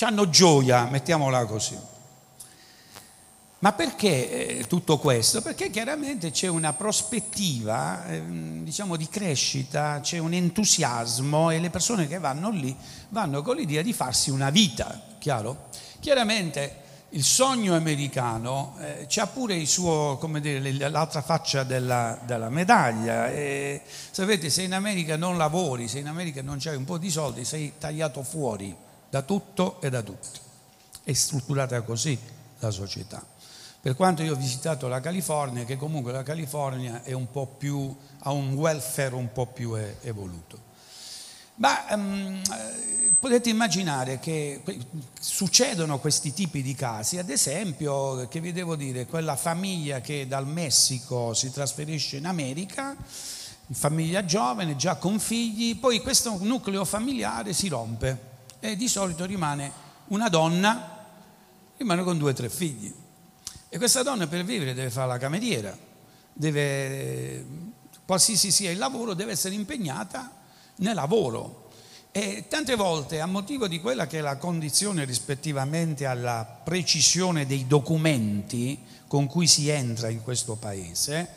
hanno 0.00 0.28
gioia, 0.28 0.84
mettiamola 0.90 1.46
così. 1.46 1.78
Ma 3.60 3.72
perché 3.72 4.58
eh, 4.58 4.66
tutto 4.66 4.98
questo? 4.98 5.40
Perché 5.40 5.70
chiaramente 5.70 6.30
c'è 6.30 6.48
una 6.48 6.74
prospettiva 6.74 8.06
eh, 8.08 8.22
diciamo, 8.62 8.96
di 8.96 9.08
crescita, 9.08 10.00
c'è 10.02 10.18
un 10.18 10.34
entusiasmo 10.34 11.48
e 11.48 11.60
le 11.60 11.70
persone 11.70 12.06
che 12.06 12.18
vanno 12.18 12.50
lì 12.50 12.76
vanno 13.08 13.40
con 13.40 13.56
l'idea 13.56 13.80
di 13.80 13.94
farsi 13.94 14.28
una 14.30 14.50
vita, 14.50 15.00
chiaro? 15.18 15.68
Chiaramente 15.98 16.88
il 17.10 17.24
sogno 17.24 17.74
americano 17.74 18.76
eh, 18.78 19.06
ha 19.20 19.26
pure 19.26 19.56
il 19.56 19.66
suo, 19.66 20.16
come 20.18 20.40
dire, 20.40 20.88
l'altra 20.90 21.22
faccia 21.22 21.64
della, 21.64 22.18
della 22.24 22.48
medaglia. 22.50 23.28
E, 23.30 23.82
sapete, 24.10 24.50
se 24.50 24.62
in 24.62 24.74
America 24.74 25.16
non 25.16 25.36
lavori, 25.36 25.88
se 25.88 25.98
in 25.98 26.06
America 26.06 26.42
non 26.42 26.58
c'hai 26.60 26.76
un 26.76 26.84
po' 26.84 26.98
di 26.98 27.10
soldi, 27.10 27.44
sei 27.44 27.72
tagliato 27.78 28.22
fuori 28.22 28.76
da 29.08 29.22
tutto 29.22 29.80
e 29.80 29.90
da 29.90 30.02
tutti. 30.02 30.38
È 31.02 31.12
strutturata 31.12 31.80
così 31.82 32.16
la 32.60 32.70
società. 32.70 33.24
Per 33.82 33.96
quanto 33.96 34.22
io 34.22 34.34
ho 34.34 34.36
visitato 34.36 34.86
la 34.86 35.00
California, 35.00 35.64
che 35.64 35.76
comunque 35.76 36.12
la 36.12 36.22
California 36.22 37.02
un 37.12 37.30
più, 37.46 37.96
ha 38.20 38.30
un 38.30 38.52
welfare 38.52 39.14
un 39.14 39.32
po' 39.32 39.46
più 39.46 39.74
evoluto. 39.74 40.68
Ma 41.56 41.86
um, 41.90 42.40
potete 43.20 43.50
immaginare 43.50 44.18
che 44.18 44.62
succedono 45.20 45.98
questi 45.98 46.32
tipi 46.32 46.62
di 46.62 46.74
casi, 46.74 47.18
ad 47.18 47.28
esempio, 47.28 48.26
che 48.28 48.40
vi 48.40 48.50
devo 48.50 48.76
dire, 48.76 49.04
quella 49.04 49.36
famiglia 49.36 50.00
che 50.00 50.26
dal 50.26 50.46
Messico 50.46 51.34
si 51.34 51.52
trasferisce 51.52 52.16
in 52.16 52.24
America, 52.24 52.96
famiglia 53.72 54.24
giovane, 54.24 54.74
già 54.74 54.96
con 54.96 55.20
figli, 55.20 55.78
poi 55.78 56.00
questo 56.00 56.38
nucleo 56.40 56.86
familiare 56.86 57.52
si 57.52 57.68
rompe 57.68 58.28
e 58.58 58.74
di 58.74 58.88
solito 58.88 59.26
rimane 59.26 59.70
una 60.08 60.28
donna, 60.28 61.04
rimane 61.76 62.02
con 62.02 62.16
due 62.16 62.30
o 62.30 62.34
tre 62.34 62.48
figli. 62.48 62.92
E 63.68 63.76
questa 63.76 64.02
donna 64.02 64.26
per 64.26 64.44
vivere 64.44 64.72
deve 64.72 64.90
fare 64.90 65.08
la 65.08 65.18
cameriera, 65.18 65.76
deve, 66.32 67.44
qualsiasi 68.06 68.50
sia 68.50 68.70
il 68.70 68.78
lavoro, 68.78 69.12
deve 69.12 69.32
essere 69.32 69.54
impegnata 69.54 70.32
nel 70.76 70.94
lavoro. 70.94 71.68
E 72.12 72.46
tante 72.48 72.74
volte, 72.74 73.20
a 73.20 73.26
motivo 73.26 73.68
di 73.68 73.80
quella 73.80 74.08
che 74.08 74.18
è 74.18 74.20
la 74.20 74.36
condizione 74.36 75.04
rispettivamente 75.04 76.06
alla 76.06 76.44
precisione 76.44 77.46
dei 77.46 77.68
documenti 77.68 78.82
con 79.06 79.26
cui 79.26 79.46
si 79.46 79.68
entra 79.68 80.08
in 80.08 80.22
questo 80.22 80.56
paese, 80.56 81.28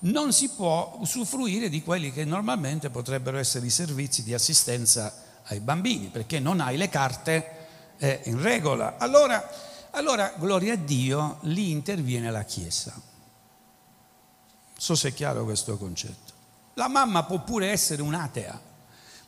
non 0.00 0.32
si 0.32 0.48
può 0.48 0.96
usufruire 0.98 1.68
di 1.68 1.82
quelli 1.82 2.12
che 2.12 2.24
normalmente 2.24 2.88
potrebbero 2.88 3.36
essere 3.36 3.66
i 3.66 3.70
servizi 3.70 4.22
di 4.22 4.32
assistenza 4.32 5.14
ai 5.44 5.60
bambini, 5.60 6.06
perché 6.06 6.38
non 6.40 6.60
hai 6.60 6.78
le 6.78 6.88
carte 6.88 7.66
eh, 7.98 8.22
in 8.24 8.40
regola. 8.40 8.96
Allora, 8.96 9.46
allora, 9.90 10.32
gloria 10.38 10.72
a 10.72 10.76
Dio, 10.76 11.38
lì 11.42 11.70
interviene 11.70 12.30
la 12.30 12.44
Chiesa. 12.44 12.92
Non 12.94 13.02
so 14.76 14.94
se 14.94 15.08
è 15.08 15.14
chiaro 15.14 15.44
questo 15.44 15.76
concetto. 15.76 16.32
La 16.74 16.88
mamma 16.88 17.24
può 17.24 17.42
pure 17.42 17.68
essere 17.68 18.00
un'atea, 18.00 18.70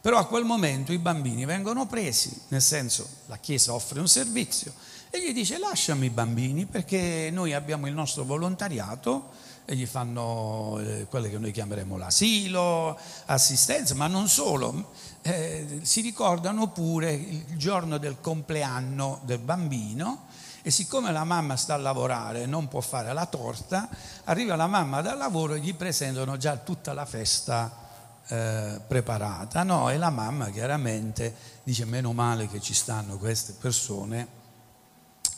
però 0.04 0.18
a 0.18 0.26
quel 0.26 0.44
momento 0.44 0.92
i 0.92 0.98
bambini 0.98 1.46
vengono 1.46 1.86
presi, 1.86 2.30
nel 2.48 2.60
senso 2.60 3.08
la 3.24 3.38
Chiesa 3.38 3.72
offre 3.72 4.00
un 4.00 4.06
servizio 4.06 4.70
e 5.08 5.18
gli 5.18 5.32
dice 5.32 5.56
lasciami 5.56 6.04
i 6.04 6.10
bambini 6.10 6.66
perché 6.66 7.30
noi 7.32 7.54
abbiamo 7.54 7.86
il 7.86 7.94
nostro 7.94 8.22
volontariato 8.24 9.30
e 9.64 9.74
gli 9.74 9.86
fanno 9.86 10.78
eh, 10.80 11.06
quello 11.08 11.30
che 11.30 11.38
noi 11.38 11.52
chiameremo 11.52 11.96
l'asilo, 11.96 12.98
assistenza, 13.24 13.94
ma 13.94 14.06
non 14.06 14.28
solo, 14.28 14.90
eh, 15.22 15.78
si 15.80 16.02
ricordano 16.02 16.68
pure 16.68 17.14
il 17.14 17.56
giorno 17.56 17.96
del 17.96 18.20
compleanno 18.20 19.22
del 19.24 19.38
bambino 19.38 20.26
e 20.60 20.70
siccome 20.70 21.12
la 21.12 21.24
mamma 21.24 21.56
sta 21.56 21.72
a 21.72 21.78
lavorare 21.78 22.42
e 22.42 22.46
non 22.46 22.68
può 22.68 22.82
fare 22.82 23.14
la 23.14 23.24
torta, 23.24 23.88
arriva 24.24 24.54
la 24.54 24.66
mamma 24.66 25.00
dal 25.00 25.16
lavoro 25.16 25.54
e 25.54 25.60
gli 25.60 25.74
presentano 25.74 26.36
già 26.36 26.58
tutta 26.58 26.92
la 26.92 27.06
festa 27.06 27.83
eh, 28.28 28.80
preparata, 28.86 29.62
no? 29.62 29.90
E 29.90 29.96
la 29.96 30.10
mamma 30.10 30.50
chiaramente 30.50 31.34
dice 31.62 31.84
meno 31.84 32.12
male 32.12 32.48
che 32.48 32.60
ci 32.60 32.74
stanno 32.74 33.18
queste 33.18 33.52
persone 33.52 34.42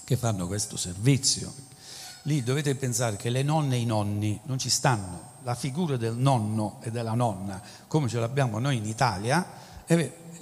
che 0.05 0.16
fanno 0.16 0.46
questo 0.46 0.77
servizio. 0.77 1.53
Lì 2.22 2.42
dovete 2.42 2.75
pensare 2.75 3.16
che 3.16 3.31
le 3.31 3.42
nonne 3.42 3.77
e 3.77 3.81
i 3.81 3.87
nonni 3.87 4.40
non 4.44 4.59
ci 4.59 4.70
stanno, 4.70 5.35
la 5.42 5.55
figura 5.55 5.96
del 5.96 6.14
nonno 6.14 6.79
e 6.81 6.90
della 6.90 7.14
nonna, 7.14 7.61
come 7.87 8.09
ce 8.09 8.18
l'abbiamo 8.18 8.59
noi 8.59 8.77
in 8.77 8.87
Italia, 8.87 9.44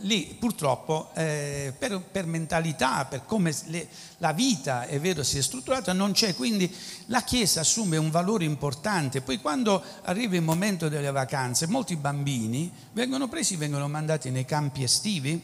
lì 0.04 0.36
purtroppo 0.38 1.10
eh, 1.14 1.72
per, 1.76 2.00
per, 2.00 2.26
mentalità, 2.26 3.04
per 3.04 3.24
come 3.26 3.54
le, 3.66 3.88
la 4.18 4.32
vita 4.32 4.86
è 4.86 4.98
vero 5.00 5.22
si 5.22 5.38
è 5.38 5.42
strutturata, 5.42 5.92
non 5.92 6.12
c'è, 6.12 6.34
quindi 6.34 6.72
la 7.06 7.22
Chiesa 7.22 7.60
assume 7.60 7.96
un 7.96 8.10
valore 8.10 8.44
importante. 8.44 9.20
Poi 9.20 9.38
quando 9.38 9.82
arriva 10.02 10.36
il 10.36 10.42
momento 10.42 10.88
delle 10.88 11.10
vacanze, 11.10 11.66
molti 11.66 11.96
bambini 11.96 12.72
vengono 12.92 13.28
presi, 13.28 13.56
vengono 13.56 13.88
mandati 13.88 14.30
nei 14.30 14.44
campi 14.44 14.82
estivi, 14.82 15.40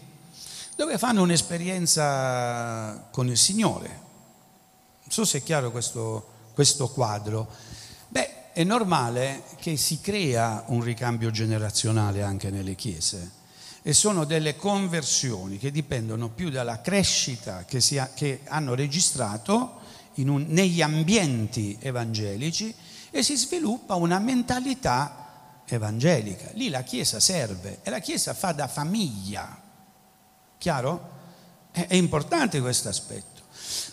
dove 0.77 0.99
fanno 0.99 1.23
un'esperienza 1.23 3.09
con 3.11 3.29
il 3.29 3.37
Signore. 3.37 3.89
Non 3.89 5.11
so 5.11 5.25
se 5.25 5.39
è 5.39 5.43
chiaro 5.43 5.71
questo, 5.71 6.27
questo 6.55 6.89
quadro. 6.89 7.49
Beh, 8.09 8.53
è 8.53 8.65
normale 8.65 9.43
che 9.57 9.77
si 9.77 10.01
crea 10.01 10.65
un 10.69 10.83
ricambio 10.83 11.31
generazionale 11.31 12.23
anche 12.23 12.51
nelle 12.51 12.75
chiese 12.75 13.39
e 13.83 13.93
sono 13.95 14.25
delle 14.25 14.57
conversioni 14.57 15.59
che 15.59 15.71
dipendono 15.71 16.29
più 16.29 16.51
dalla 16.51 16.81
crescita 16.81 17.64
che, 17.64 17.79
ha, 17.99 18.11
che 18.14 18.40
hanno 18.47 18.75
registrato 18.75 19.79
un, 20.16 20.45
negli 20.49 20.83
ambienti 20.83 21.79
evangelici 21.81 22.75
e 23.11 23.23
si 23.23 23.37
sviluppa 23.37 23.95
una 23.95 24.19
mentalità 24.19 25.62
evangelica. 25.66 26.51
Lì 26.55 26.69
la 26.69 26.83
Chiesa 26.83 27.21
serve 27.21 27.79
e 27.83 27.90
la 27.90 28.01
Chiesa 28.01 28.35
fa 28.35 28.53
da 28.53 28.69
famiglia. 28.69 29.61
Chiaro? 30.59 31.19
È, 31.71 31.87
è 31.87 31.95
importante 31.95 32.61
questo 32.61 32.88
aspetto. 32.88 33.40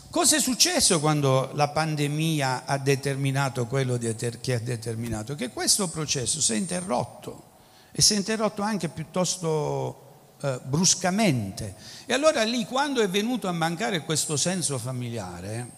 Cosa 0.09 0.35
è 0.35 0.39
successo 0.39 0.99
quando 0.99 1.51
la 1.53 1.69
pandemia 1.69 2.65
ha 2.65 2.77
determinato 2.77 3.67
quello 3.67 3.97
che 3.97 4.53
ha 4.53 4.59
determinato? 4.59 5.35
Che 5.35 5.49
questo 5.49 5.87
processo 5.87 6.41
si 6.41 6.53
è 6.53 6.55
interrotto 6.55 7.46
e 7.91 8.01
si 8.01 8.13
è 8.13 8.17
interrotto 8.17 8.61
anche 8.61 8.89
piuttosto 8.89 10.05
eh, 10.41 10.59
bruscamente. 10.63 11.75
E 12.05 12.13
allora 12.13 12.43
lì, 12.43 12.65
quando 12.65 13.01
è 13.01 13.09
venuto 13.09 13.47
a 13.47 13.51
mancare 13.51 14.03
questo 14.03 14.37
senso 14.37 14.77
familiare, 14.77 15.71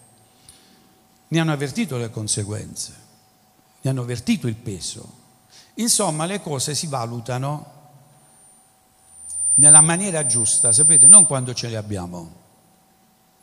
ne 1.28 1.40
hanno 1.40 1.52
avvertito 1.52 1.96
le 1.96 2.10
conseguenze, 2.10 2.94
ne 3.80 3.90
hanno 3.90 4.02
avvertito 4.02 4.46
il 4.46 4.56
peso. 4.56 5.18
Insomma, 5.74 6.26
le 6.26 6.42
cose 6.42 6.74
si 6.74 6.86
valutano 6.88 7.78
nella 9.54 9.80
maniera 9.80 10.26
giusta, 10.26 10.72
sapete, 10.72 11.06
non 11.06 11.26
quando 11.26 11.54
ce 11.54 11.68
le 11.68 11.76
abbiamo, 11.76 12.32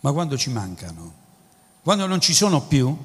ma 0.02 0.12
quando 0.12 0.38
ci 0.38 0.50
mancano. 0.50 1.26
Quando 1.82 2.06
non 2.06 2.20
ci 2.20 2.34
sono 2.34 2.62
più, 2.62 2.96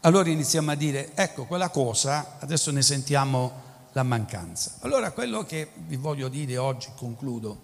allora 0.00 0.28
iniziamo 0.30 0.70
a 0.70 0.74
dire, 0.74 1.12
ecco, 1.14 1.44
quella 1.44 1.70
cosa, 1.70 2.36
adesso 2.38 2.70
ne 2.70 2.82
sentiamo 2.82 3.64
la 3.96 4.02
mancanza. 4.02 4.74
Allora 4.80 5.10
quello 5.12 5.44
che 5.44 5.70
vi 5.74 5.96
voglio 5.96 6.28
dire 6.28 6.58
oggi, 6.58 6.88
concludo, 6.96 7.60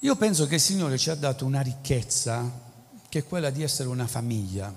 io 0.00 0.16
penso 0.16 0.46
che 0.46 0.56
il 0.56 0.60
Signore 0.60 0.98
ci 0.98 1.08
ha 1.08 1.14
dato 1.14 1.46
una 1.46 1.62
ricchezza 1.62 2.68
che 3.08 3.20
è 3.20 3.26
quella 3.26 3.48
di 3.48 3.62
essere 3.62 3.88
una 3.88 4.06
famiglia. 4.06 4.70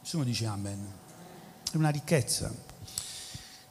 Nessuno 0.00 0.22
dice 0.22 0.46
amen. 0.46 0.92
È 1.72 1.76
una 1.76 1.88
ricchezza. 1.88 2.54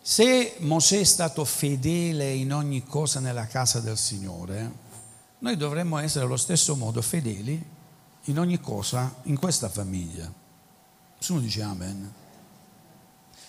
Se 0.02 0.56
Mosè 0.60 0.99
è 0.99 1.04
stato 1.06 1.45
fedele 1.45 2.34
in 2.34 2.52
ogni 2.52 2.84
cosa 2.84 3.21
nella 3.21 3.47
casa 3.47 3.80
del 3.80 3.97
Signore, 3.97 4.71
noi 5.39 5.56
dovremmo 5.56 5.99
essere 5.99 6.25
allo 6.25 6.36
stesso 6.36 6.75
modo 6.75 7.02
fedeli 7.02 7.65
in 8.25 8.39
ogni 8.39 8.60
cosa 8.60 9.15
in 9.23 9.39
questa 9.39 9.69
famiglia. 9.69 10.30
Nessuno 11.17 11.39
dice 11.39 11.62
amen. 11.62 12.13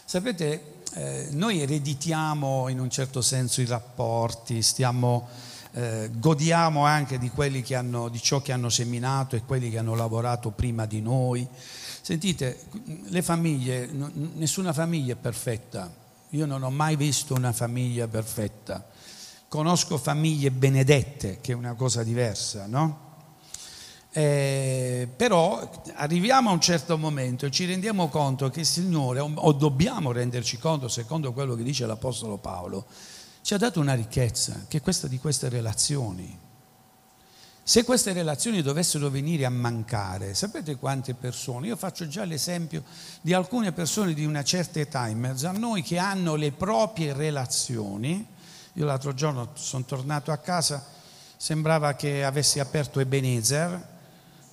Sapete, 0.04 0.79
eh, 0.94 1.28
noi 1.30 1.60
ereditiamo 1.60 2.68
in 2.68 2.80
un 2.80 2.90
certo 2.90 3.22
senso 3.22 3.60
i 3.60 3.66
rapporti, 3.66 4.60
stiamo, 4.62 5.28
eh, 5.72 6.10
godiamo 6.12 6.84
anche 6.84 7.18
di, 7.18 7.30
hanno, 7.74 8.08
di 8.08 8.20
ciò 8.20 8.42
che 8.42 8.52
hanno 8.52 8.70
seminato 8.70 9.36
e 9.36 9.42
quelli 9.44 9.70
che 9.70 9.78
hanno 9.78 9.94
lavorato 9.94 10.50
prima 10.50 10.86
di 10.86 11.00
noi. 11.00 11.46
Sentite, 12.02 12.62
le 13.04 13.22
famiglie, 13.22 13.88
nessuna 14.34 14.72
famiglia 14.72 15.12
è 15.12 15.16
perfetta. 15.16 15.92
Io 16.30 16.46
non 16.46 16.62
ho 16.62 16.70
mai 16.70 16.96
visto 16.96 17.34
una 17.34 17.52
famiglia 17.52 18.08
perfetta. 18.08 18.84
Conosco 19.48 19.98
famiglie 19.98 20.50
benedette, 20.50 21.38
che 21.40 21.52
è 21.52 21.54
una 21.54 21.74
cosa 21.74 22.02
diversa, 22.02 22.66
no? 22.66 23.09
Eh, 24.12 25.08
però 25.14 25.70
arriviamo 25.94 26.50
a 26.50 26.52
un 26.52 26.60
certo 26.60 26.98
momento 26.98 27.46
e 27.46 27.50
ci 27.50 27.64
rendiamo 27.64 28.08
conto 28.08 28.50
che 28.50 28.60
il 28.60 28.66
Signore, 28.66 29.20
o 29.20 29.52
dobbiamo 29.52 30.10
renderci 30.10 30.58
conto, 30.58 30.88
secondo 30.88 31.32
quello 31.32 31.54
che 31.54 31.62
dice 31.62 31.86
l'Apostolo 31.86 32.36
Paolo, 32.36 32.86
ci 33.42 33.54
ha 33.54 33.58
dato 33.58 33.78
una 33.78 33.94
ricchezza, 33.94 34.64
che 34.66 34.78
è 34.78 34.80
questa 34.80 35.06
di 35.06 35.18
queste 35.18 35.48
relazioni. 35.48 36.38
Se 37.62 37.84
queste 37.84 38.12
relazioni 38.12 38.62
dovessero 38.62 39.10
venire 39.10 39.44
a 39.44 39.50
mancare, 39.50 40.34
sapete 40.34 40.74
quante 40.74 41.14
persone? 41.14 41.68
Io 41.68 41.76
faccio 41.76 42.08
già 42.08 42.24
l'esempio 42.24 42.82
di 43.20 43.32
alcune 43.32 43.70
persone 43.70 44.12
di 44.12 44.24
una 44.24 44.42
certa 44.42 44.80
età 44.80 45.06
in 45.06 45.20
mezzo 45.20 45.46
a 45.46 45.52
noi 45.52 45.82
che 45.82 45.98
hanno 45.98 46.34
le 46.34 46.50
proprie 46.50 47.12
relazioni. 47.12 48.26
Io 48.72 48.84
l'altro 48.84 49.14
giorno 49.14 49.50
sono 49.54 49.84
tornato 49.84 50.32
a 50.32 50.38
casa, 50.38 50.84
sembrava 51.36 51.94
che 51.94 52.24
avessi 52.24 52.58
aperto 52.58 52.98
Ebenezer 52.98 53.98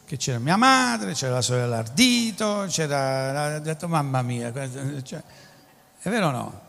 che 0.08 0.16
c'era 0.16 0.40
mia 0.40 0.56
madre, 0.56 1.12
c'era 1.12 1.34
la 1.34 1.42
sorella 1.42 1.80
Ardito, 1.80 2.66
c'era, 2.70 3.56
ha 3.56 3.60
detto 3.60 3.90
mamma 3.90 4.22
mia, 4.22 4.54
cioè, 5.04 5.22
è 6.00 6.10
vero 6.10 6.28
o 6.28 6.32
no? 6.32 6.62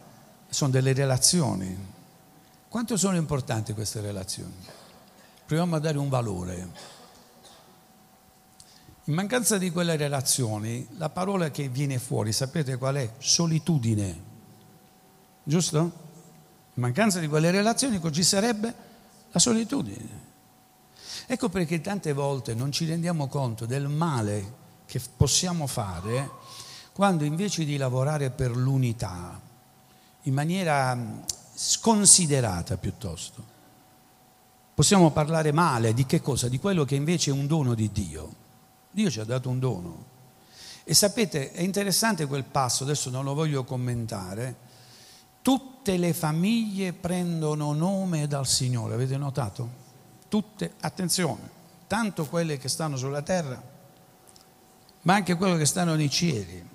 Sono 0.48 0.72
delle 0.72 0.92
relazioni. 0.92 1.94
Quanto 2.68 2.96
sono 2.96 3.16
importanti 3.16 3.74
queste 3.74 4.00
relazioni? 4.00 4.56
Proviamo 5.46 5.76
a 5.76 5.78
dare 5.78 5.98
un 5.98 6.08
valore. 6.08 6.68
In 9.04 9.14
mancanza 9.14 9.56
di 9.56 9.70
quelle 9.70 9.94
relazioni, 9.94 10.88
la 10.96 11.08
parola 11.08 11.52
che 11.52 11.68
viene 11.68 12.00
fuori, 12.00 12.32
sapete 12.32 12.76
qual 12.76 12.96
è? 12.96 13.12
Solitudine. 13.18 14.20
Giusto? 15.44 15.78
In 15.78 16.82
mancanza 16.82 17.20
di 17.20 17.28
quelle 17.28 17.52
relazioni 17.52 18.00
ci 18.10 18.24
sarebbe 18.24 18.74
la 19.30 19.38
solitudine. 19.38 20.17
Ecco 21.30 21.50
perché 21.50 21.82
tante 21.82 22.14
volte 22.14 22.54
non 22.54 22.72
ci 22.72 22.86
rendiamo 22.86 23.26
conto 23.26 23.66
del 23.66 23.86
male 23.86 24.54
che 24.86 24.98
possiamo 25.14 25.66
fare 25.66 26.30
quando 26.94 27.24
invece 27.24 27.66
di 27.66 27.76
lavorare 27.76 28.30
per 28.30 28.56
l'unità, 28.56 29.38
in 30.22 30.32
maniera 30.32 30.94
mm, 30.94 31.18
sconsiderata 31.54 32.78
piuttosto, 32.78 33.44
possiamo 34.72 35.10
parlare 35.10 35.52
male 35.52 35.92
di 35.92 36.06
che 36.06 36.22
cosa? 36.22 36.48
Di 36.48 36.58
quello 36.58 36.86
che 36.86 36.94
invece 36.94 37.30
è 37.30 37.34
un 37.34 37.46
dono 37.46 37.74
di 37.74 37.92
Dio. 37.92 38.34
Dio 38.90 39.10
ci 39.10 39.20
ha 39.20 39.24
dato 39.24 39.50
un 39.50 39.58
dono. 39.58 40.04
E 40.82 40.94
sapete, 40.94 41.52
è 41.52 41.60
interessante 41.60 42.24
quel 42.24 42.44
passo, 42.44 42.84
adesso 42.84 43.10
non 43.10 43.22
lo 43.22 43.34
voglio 43.34 43.64
commentare, 43.64 44.56
tutte 45.42 45.98
le 45.98 46.14
famiglie 46.14 46.94
prendono 46.94 47.74
nome 47.74 48.26
dal 48.26 48.46
Signore, 48.46 48.94
avete 48.94 49.18
notato? 49.18 49.87
Tutte, 50.28 50.72
attenzione, 50.80 51.50
tanto 51.86 52.26
quelle 52.26 52.58
che 52.58 52.68
stanno 52.68 52.96
sulla 52.96 53.22
terra, 53.22 53.60
ma 55.02 55.14
anche 55.14 55.36
quelle 55.36 55.56
che 55.56 55.66
stanno 55.66 55.94
nei 55.94 56.10
cieli. 56.10 56.66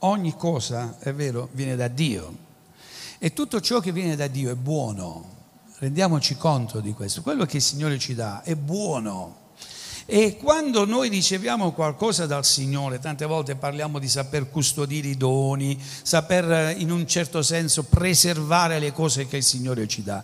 Ogni 0.00 0.36
cosa, 0.36 0.98
è 0.98 1.12
vero, 1.12 1.48
viene 1.52 1.76
da 1.76 1.88
Dio. 1.88 2.50
E 3.18 3.32
tutto 3.32 3.60
ciò 3.60 3.80
che 3.80 3.92
viene 3.92 4.16
da 4.16 4.26
Dio 4.26 4.50
è 4.50 4.54
buono. 4.56 5.40
Rendiamoci 5.78 6.36
conto 6.36 6.80
di 6.80 6.92
questo. 6.92 7.22
Quello 7.22 7.44
che 7.44 7.58
il 7.58 7.62
Signore 7.62 7.98
ci 7.98 8.14
dà 8.14 8.42
è 8.42 8.56
buono. 8.56 9.40
E 10.06 10.36
quando 10.36 10.84
noi 10.84 11.08
riceviamo 11.08 11.72
qualcosa 11.72 12.26
dal 12.26 12.44
Signore, 12.44 12.98
tante 12.98 13.24
volte 13.24 13.54
parliamo 13.54 14.00
di 14.00 14.08
saper 14.08 14.50
custodire 14.50 15.08
i 15.08 15.16
doni, 15.16 15.80
saper 16.02 16.76
in 16.78 16.90
un 16.90 17.06
certo 17.06 17.42
senso 17.42 17.84
preservare 17.84 18.80
le 18.80 18.92
cose 18.92 19.28
che 19.28 19.36
il 19.36 19.44
Signore 19.44 19.86
ci 19.86 20.02
dà. 20.02 20.22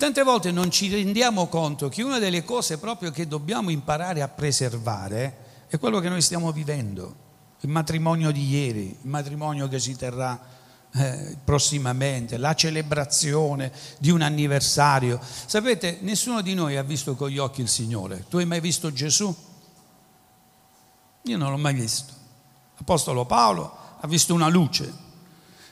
Tante 0.00 0.22
volte 0.22 0.50
non 0.50 0.70
ci 0.70 0.88
rendiamo 0.88 1.46
conto 1.48 1.90
che 1.90 2.02
una 2.02 2.18
delle 2.18 2.42
cose 2.42 2.78
proprio 2.78 3.10
che 3.10 3.28
dobbiamo 3.28 3.68
imparare 3.68 4.22
a 4.22 4.28
preservare 4.28 5.66
è 5.68 5.78
quello 5.78 6.00
che 6.00 6.08
noi 6.08 6.22
stiamo 6.22 6.52
vivendo, 6.52 7.14
il 7.60 7.68
matrimonio 7.68 8.30
di 8.30 8.48
ieri, 8.48 8.96
il 8.98 9.08
matrimonio 9.10 9.68
che 9.68 9.78
si 9.78 9.94
terrà 9.94 10.40
eh, 10.94 11.36
prossimamente, 11.44 12.38
la 12.38 12.54
celebrazione 12.54 13.70
di 13.98 14.08
un 14.08 14.22
anniversario. 14.22 15.20
Sapete, 15.20 15.98
nessuno 16.00 16.40
di 16.40 16.54
noi 16.54 16.78
ha 16.78 16.82
visto 16.82 17.14
con 17.14 17.28
gli 17.28 17.36
occhi 17.36 17.60
il 17.60 17.68
Signore. 17.68 18.24
Tu 18.26 18.38
hai 18.38 18.46
mai 18.46 18.60
visto 18.60 18.90
Gesù? 18.90 19.36
Io 21.24 21.36
non 21.36 21.50
l'ho 21.50 21.58
mai 21.58 21.74
visto. 21.74 22.14
L'Apostolo 22.78 23.26
Paolo 23.26 23.76
ha 24.00 24.06
visto 24.06 24.32
una 24.32 24.48
luce. 24.48 24.90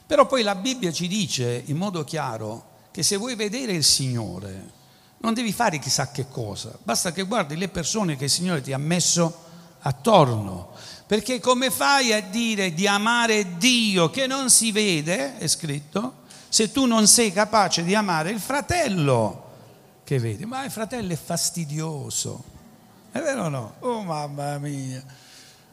Però 0.07 0.27
poi 0.27 0.43
la 0.43 0.55
Bibbia 0.55 0.93
ci 0.93 1.09
dice 1.09 1.63
in 1.65 1.79
modo 1.79 2.05
chiaro 2.05 2.68
che 2.91 3.03
se 3.03 3.17
vuoi 3.17 3.35
vedere 3.35 3.73
il 3.73 3.85
Signore, 3.85 4.77
non 5.19 5.35
devi 5.35 5.53
fare 5.53 5.79
chissà 5.79 6.11
che 6.11 6.29
cosa, 6.29 6.77
basta 6.83 7.13
che 7.13 7.25
guardi 7.25 7.57
le 7.57 7.69
persone 7.69 8.17
che 8.17 8.25
il 8.25 8.31
Signore 8.31 8.61
ti 8.61 8.73
ha 8.73 8.79
messo 8.79 9.47
attorno. 9.81 10.71
Perché 11.07 11.41
come 11.41 11.71
fai 11.71 12.13
a 12.13 12.21
dire 12.21 12.75
di 12.75 12.87
amare 12.87 13.57
Dio 13.57 14.11
che 14.11 14.27
non 14.27 14.51
si 14.51 14.73
vede, 14.73 15.39
è 15.39 15.47
scritto, 15.47 16.27
se 16.49 16.71
tu 16.71 16.87
non 16.87 17.07
sei 17.07 17.33
capace 17.33 17.83
di 17.83 17.95
amare 17.95 18.31
il 18.31 18.41
fratello 18.41 19.47
che 20.05 20.19
vedi? 20.19 20.47
Ma 20.47 20.65
il 20.65 20.71
fratello 20.71 21.13
è 21.13 21.17
fastidioso, 21.17 22.43
è 23.13 23.21
vero 23.21 23.45
o 23.45 23.49
no? 23.49 23.75
Oh 23.81 24.03
mamma 24.03 24.59
mia! 24.59 25.05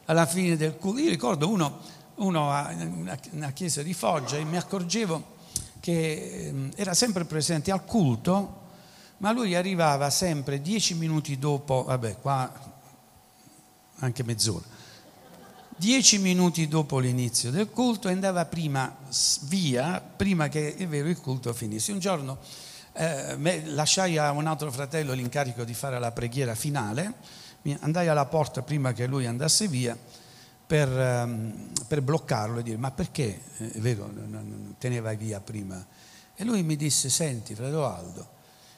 Alla 0.06 0.26
fine 0.26 0.56
del 0.56 0.76
culto, 0.76 1.00
io 1.00 1.08
ricordo 1.08 1.48
uno, 1.48 1.80
uno 2.16 2.66
in 2.70 3.16
una 3.32 3.52
chiesa 3.52 3.82
di 3.82 3.94
Foggia 3.94 4.36
e 4.36 4.44
mi 4.44 4.56
accorgevo 4.56 5.35
che 5.86 6.48
ehm, 6.48 6.72
era 6.74 6.94
sempre 6.94 7.24
presente 7.26 7.70
al 7.70 7.84
culto, 7.84 8.64
ma 9.18 9.30
lui 9.30 9.54
arrivava 9.54 10.10
sempre 10.10 10.60
dieci 10.60 10.94
minuti 10.94 11.38
dopo, 11.38 11.84
vabbè, 11.84 12.18
qua 12.18 12.52
anche 13.98 14.24
mezz'ora, 14.24 14.64
dieci 15.76 16.18
minuti 16.18 16.66
dopo 16.66 16.98
l'inizio 16.98 17.52
del 17.52 17.70
culto 17.70 18.08
e 18.08 18.12
andava 18.12 18.44
prima 18.46 18.96
via, 19.42 20.00
prima 20.00 20.48
che 20.48 20.74
è 20.74 20.88
vero 20.88 21.08
il 21.08 21.20
culto 21.20 21.52
finisse. 21.52 21.92
Un 21.92 22.00
giorno 22.00 22.38
eh, 22.92 23.36
lasciai 23.66 24.18
a 24.18 24.32
un 24.32 24.46
altro 24.48 24.72
fratello 24.72 25.12
l'incarico 25.12 25.62
di 25.62 25.72
fare 25.72 26.00
la 26.00 26.10
preghiera 26.10 26.56
finale, 26.56 27.12
andai 27.78 28.08
alla 28.08 28.26
porta 28.26 28.62
prima 28.62 28.92
che 28.92 29.06
lui 29.06 29.24
andasse 29.24 29.68
via 29.68 29.96
per, 30.66 30.88
um, 30.88 31.70
per 31.86 32.02
bloccarlo 32.02 32.58
e 32.58 32.62
dire 32.62 32.76
ma 32.76 32.90
perché, 32.90 33.40
eh, 33.58 33.70
è 33.72 33.78
vero, 33.78 34.10
te 34.78 34.88
ne 34.88 35.00
vai 35.00 35.16
via 35.16 35.40
prima? 35.40 35.84
E 36.34 36.44
lui 36.44 36.62
mi 36.62 36.76
disse, 36.76 37.08
senti 37.08 37.54
fratello 37.54 37.86
Aldo, 37.86 38.34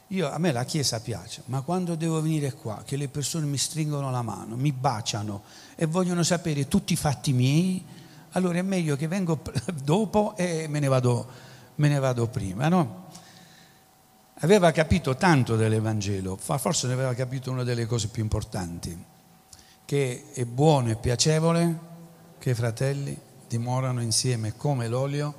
io, 0.09 0.31
a 0.31 0.39
me 0.39 0.53
la 0.53 0.65
Chiesa 0.65 1.01
piace, 1.01 1.43
ma 1.47 1.63
quando 1.63 1.95
devo 1.95 2.21
venire 2.21 2.53
qua, 2.53 2.83
che 2.85 2.97
le 2.97 3.09
persone 3.09 3.47
mi 3.47 3.59
stringono 3.59 4.11
la 4.11 4.23
mano, 4.23 4.57
mi 4.57 4.73
baciano 4.73 5.43
e 5.75 5.87
vogliono 5.87 6.23
sapere 6.23 6.69
tutti 6.69 6.93
i 6.93 6.97
fatti 6.97 7.33
miei, 7.33 7.85
allora 8.33 8.59
è 8.59 8.63
meglio 8.63 8.97
che 8.97 9.09
vengo 9.09 9.41
dopo 9.83 10.37
e 10.37 10.67
me 10.69 10.79
ne 10.79 10.89
vado, 10.89 11.27
me 11.77 11.89
ne 11.89 11.99
vado 11.99 12.27
prima, 12.29 12.69
no? 12.69 13.07
Aveva 14.41 14.71
capito 14.71 15.17
tanto 15.17 15.57
dell'Evangelo, 15.57 16.37
forse 16.37 16.87
ne 16.87 16.93
aveva 16.93 17.13
capito 17.15 17.51
una 17.51 17.65
delle 17.65 17.87
cose 17.87 18.09
più 18.09 18.23
importanti 18.23 19.17
che 19.89 20.33
è 20.35 20.45
buono 20.45 20.91
e 20.91 20.97
piacevole 20.97 21.79
che 22.39 22.51
i 22.51 22.55
fratelli 22.55 23.19
dimorano 23.49 24.03
insieme 24.03 24.55
come 24.55 24.87
l'olio 24.87 25.35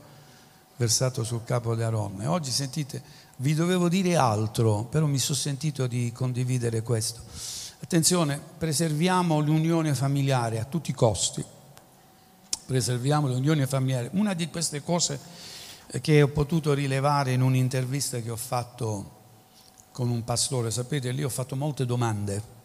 versato 0.76 1.24
sul 1.24 1.44
capo 1.44 1.76
di 1.76 1.84
Aronne. 1.84 2.26
Oggi 2.26 2.50
sentite, 2.50 3.00
vi 3.36 3.54
dovevo 3.54 3.88
dire 3.90 4.16
altro, 4.16 4.86
però 4.86 5.06
mi 5.06 5.20
sono 5.20 5.38
sentito 5.38 5.86
di 5.86 6.12
condividere 6.12 6.82
questo. 6.82 7.22
Attenzione, 7.84 8.42
preserviamo 8.58 9.40
l'unione 9.40 9.94
familiare 9.94 10.60
a 10.60 10.66
tutti 10.66 10.90
i 10.90 10.96
costi. 10.96 11.46
Preserviamo 12.66 13.28
l'unione 13.28 13.68
familiare. 13.68 14.10
Una 14.14 14.34
di 14.34 14.50
queste 14.50 14.82
cose 14.82 15.20
che 16.02 16.24
ho 16.24 16.30
potuto 16.30 16.74
rilevare 16.74 17.34
in 17.34 17.44
un'intervista 17.44 18.20
che 18.20 18.32
ho 18.32 18.36
fatto 18.36 19.18
con 19.92 20.10
un 20.10 20.24
pastore, 20.24 20.72
sapete, 20.72 21.12
lì 21.12 21.24
ho 21.24 21.30
fatto 21.30 21.56
molte 21.56 21.86
domande 21.86 22.58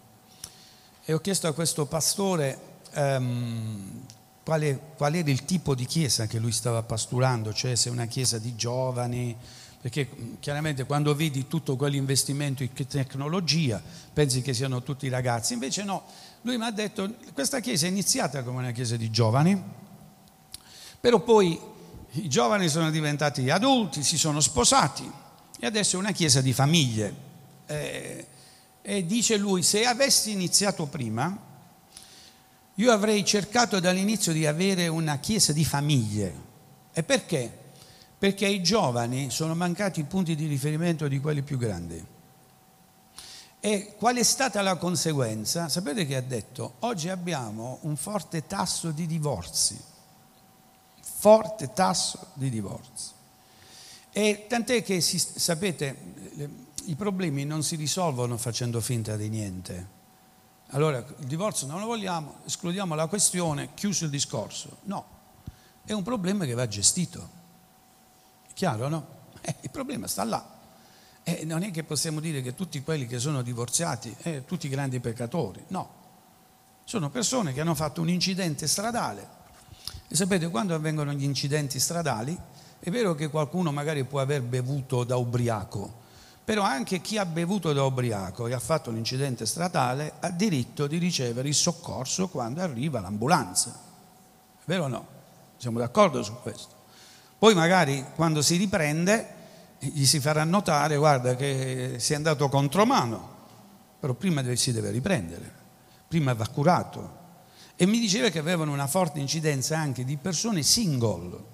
e 1.04 1.12
ho 1.12 1.20
chiesto 1.20 1.46
a 1.46 1.52
questo 1.52 1.84
pastore 1.86 2.58
um, 2.94 4.04
quale, 4.42 4.80
qual 4.96 5.14
era 5.14 5.30
il 5.30 5.44
tipo 5.44 5.74
di 5.74 5.84
chiesa 5.84 6.26
che 6.26 6.38
lui 6.38 6.52
stava 6.52 6.82
pasturando, 6.82 7.52
cioè 7.52 7.74
se 7.74 7.90
una 7.90 8.06
chiesa 8.06 8.38
di 8.38 8.54
giovani, 8.56 9.36
perché 9.80 10.08
chiaramente 10.40 10.84
quando 10.84 11.14
vedi 11.14 11.46
tutto 11.46 11.76
quell'investimento 11.76 12.62
in 12.62 12.72
tecnologia 12.72 13.82
pensi 14.12 14.40
che 14.40 14.54
siano 14.54 14.82
tutti 14.82 15.08
ragazzi, 15.08 15.52
invece 15.52 15.84
no, 15.84 16.04
lui 16.42 16.56
mi 16.56 16.64
ha 16.64 16.70
detto 16.70 17.16
questa 17.34 17.60
chiesa 17.60 17.86
è 17.86 17.90
iniziata 17.90 18.42
come 18.42 18.58
una 18.58 18.70
chiesa 18.70 18.96
di 18.96 19.10
giovani, 19.10 19.62
però 21.00 21.20
poi 21.20 21.60
i 22.12 22.28
giovani 22.28 22.68
sono 22.68 22.90
diventati 22.90 23.50
adulti, 23.50 24.02
si 24.02 24.16
sono 24.16 24.40
sposati 24.40 25.10
e 25.58 25.66
adesso 25.66 25.96
è 25.96 25.98
una 25.98 26.12
chiesa 26.12 26.40
di 26.40 26.54
famiglie. 26.54 27.14
Eh, 27.66 28.26
e 28.86 29.06
dice 29.06 29.38
lui, 29.38 29.62
se 29.62 29.86
avessi 29.86 30.30
iniziato 30.30 30.84
prima, 30.84 31.34
io 32.74 32.92
avrei 32.92 33.24
cercato 33.24 33.80
dall'inizio 33.80 34.30
di 34.30 34.44
avere 34.44 34.88
una 34.88 35.16
chiesa 35.20 35.54
di 35.54 35.64
famiglie. 35.64 36.34
E 36.92 37.02
perché? 37.02 37.50
Perché 38.18 38.44
ai 38.44 38.62
giovani 38.62 39.30
sono 39.30 39.54
mancati 39.54 40.00
i 40.00 40.04
punti 40.04 40.34
di 40.34 40.46
riferimento 40.46 41.08
di 41.08 41.18
quelli 41.18 41.40
più 41.40 41.56
grandi. 41.56 42.04
E 43.58 43.94
qual 43.96 44.16
è 44.16 44.22
stata 44.22 44.60
la 44.60 44.76
conseguenza? 44.76 45.70
Sapete 45.70 46.04
che 46.04 46.16
ha 46.16 46.20
detto? 46.20 46.74
Oggi 46.80 47.08
abbiamo 47.08 47.78
un 47.82 47.96
forte 47.96 48.46
tasso 48.46 48.90
di 48.90 49.06
divorzi, 49.06 49.80
forte 51.00 51.72
tasso 51.72 52.26
di 52.34 52.50
divorzi. 52.50 53.12
E 54.12 54.44
tant'è 54.46 54.82
che, 54.82 55.00
si, 55.00 55.18
sapete, 55.18 55.96
i 56.86 56.94
problemi 56.94 57.44
non 57.44 57.62
si 57.62 57.76
risolvono 57.76 58.36
facendo 58.36 58.80
finta 58.80 59.16
di 59.16 59.28
niente. 59.28 60.02
Allora 60.68 60.98
il 60.98 61.26
divorzio 61.26 61.66
non 61.66 61.80
lo 61.80 61.86
vogliamo, 61.86 62.38
escludiamo 62.44 62.94
la 62.94 63.06
questione, 63.06 63.70
chiuso 63.74 64.04
il 64.04 64.10
discorso. 64.10 64.78
No, 64.84 65.04
è 65.84 65.92
un 65.92 66.02
problema 66.02 66.44
che 66.44 66.54
va 66.54 66.66
gestito. 66.66 67.28
È 68.48 68.52
chiaro, 68.54 68.88
no? 68.88 69.06
Eh, 69.40 69.54
il 69.62 69.70
problema 69.70 70.06
sta 70.06 70.24
là. 70.24 70.52
Eh, 71.22 71.44
non 71.44 71.62
è 71.62 71.70
che 71.70 71.84
possiamo 71.84 72.20
dire 72.20 72.42
che 72.42 72.54
tutti 72.54 72.82
quelli 72.82 73.06
che 73.06 73.18
sono 73.18 73.42
divorziati 73.42 74.14
eh, 74.22 74.44
tutti 74.44 74.68
grandi 74.68 75.00
peccatori, 75.00 75.62
no. 75.68 76.02
Sono 76.84 77.08
persone 77.08 77.52
che 77.52 77.60
hanno 77.60 77.74
fatto 77.74 78.00
un 78.00 78.10
incidente 78.10 78.66
stradale. 78.66 79.42
E 80.08 80.14
sapete, 80.14 80.48
quando 80.50 80.74
avvengono 80.74 81.12
gli 81.12 81.24
incidenti 81.24 81.80
stradali, 81.80 82.38
è 82.78 82.90
vero 82.90 83.14
che 83.14 83.28
qualcuno 83.28 83.72
magari 83.72 84.04
può 84.04 84.20
aver 84.20 84.42
bevuto 84.42 85.04
da 85.04 85.16
ubriaco, 85.16 86.02
però 86.44 86.62
anche 86.62 87.00
chi 87.00 87.16
ha 87.16 87.24
bevuto 87.24 87.72
da 87.72 87.84
ubriaco 87.84 88.46
e 88.46 88.52
ha 88.52 88.60
fatto 88.60 88.90
l'incidente 88.90 89.46
stradale 89.46 90.14
ha 90.20 90.30
diritto 90.30 90.86
di 90.86 90.98
ricevere 90.98 91.48
il 91.48 91.54
soccorso 91.54 92.28
quando 92.28 92.60
arriva 92.60 93.00
l'ambulanza. 93.00 93.70
È 93.70 94.62
vero 94.66 94.84
o 94.84 94.88
no? 94.88 95.06
Siamo 95.56 95.78
d'accordo 95.78 96.22
su 96.22 96.34
questo. 96.42 96.74
Poi 97.38 97.54
magari 97.54 98.04
quando 98.14 98.42
si 98.42 98.56
riprende 98.56 99.42
gli 99.78 100.04
si 100.04 100.20
farà 100.20 100.44
notare, 100.44 100.96
guarda 100.96 101.34
che 101.34 101.96
sei 101.98 102.16
andato 102.16 102.48
contro 102.48 102.86
mano, 102.86 103.32
però 103.98 104.14
prima 104.14 104.42
si 104.54 104.72
deve 104.72 104.90
riprendere, 104.90 105.52
prima 106.08 106.32
va 106.34 106.46
curato. 106.48 107.22
E 107.76 107.86
mi 107.86 107.98
diceva 107.98 108.28
che 108.28 108.38
avevano 108.38 108.72
una 108.72 108.86
forte 108.86 109.18
incidenza 109.18 109.78
anche 109.78 110.04
di 110.04 110.16
persone 110.16 110.62
single, 110.62 111.52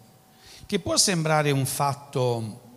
che 0.66 0.78
può 0.78 0.96
sembrare 0.96 1.50
un 1.50 1.66
fatto 1.66 2.69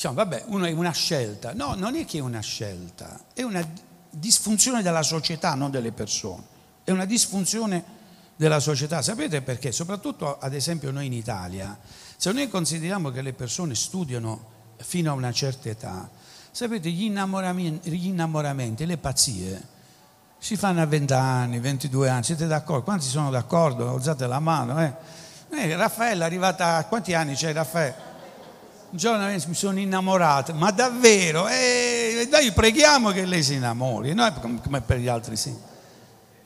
diciamo, 0.00 0.14
vabbè, 0.14 0.44
uno 0.46 0.64
è 0.64 0.72
una 0.72 0.92
scelta. 0.92 1.52
No, 1.52 1.74
non 1.74 1.94
è 1.94 2.06
che 2.06 2.18
è 2.18 2.20
una 2.22 2.40
scelta, 2.40 3.20
è 3.34 3.42
una 3.42 3.62
disfunzione 4.08 4.80
della 4.80 5.02
società, 5.02 5.54
non 5.54 5.70
delle 5.70 5.92
persone. 5.92 6.42
È 6.82 6.90
una 6.90 7.04
disfunzione 7.04 7.84
della 8.34 8.60
società. 8.60 9.02
Sapete 9.02 9.42
perché? 9.42 9.72
Soprattutto, 9.72 10.38
ad 10.38 10.54
esempio, 10.54 10.90
noi 10.90 11.04
in 11.04 11.12
Italia, 11.12 11.78
se 12.16 12.32
noi 12.32 12.48
consideriamo 12.48 13.10
che 13.10 13.20
le 13.20 13.34
persone 13.34 13.74
studiano 13.74 14.58
fino 14.78 15.10
a 15.10 15.14
una 15.14 15.32
certa 15.32 15.68
età, 15.68 16.08
sapete, 16.50 16.90
gli 16.90 17.02
innamoramenti, 17.02 17.90
gli 17.90 18.06
innamoramenti 18.06 18.86
le 18.86 18.96
pazzie 18.96 19.78
si 20.38 20.56
fanno 20.56 20.80
a 20.80 20.86
20 20.86 21.12
anni, 21.12 21.60
22 21.60 22.08
anni, 22.08 22.24
siete 22.24 22.46
d'accordo? 22.46 22.84
Quanti 22.84 23.04
sono 23.04 23.28
d'accordo? 23.28 23.90
Alzate 23.90 24.26
la 24.26 24.40
mano. 24.40 24.82
Eh? 24.82 24.94
Eh, 25.50 25.76
Raffaella 25.76 26.24
è 26.24 26.26
arrivata 26.26 26.76
a 26.76 26.86
quanti 26.86 27.12
anni 27.12 27.34
c'è 27.34 27.52
Raffaella? 27.52 28.09
Un 28.90 28.98
giorno 28.98 29.24
mi 29.26 29.54
sono 29.54 29.78
innamorato, 29.78 30.52
ma 30.52 30.72
davvero? 30.72 31.46
Eh, 31.46 32.26
dai, 32.28 32.50
preghiamo 32.50 33.10
che 33.12 33.24
lei 33.24 33.42
si 33.42 33.54
innamori, 33.54 34.14
no? 34.14 34.32
come 34.62 34.80
per 34.80 34.98
gli 34.98 35.06
altri 35.06 35.36
sì. 35.36 35.54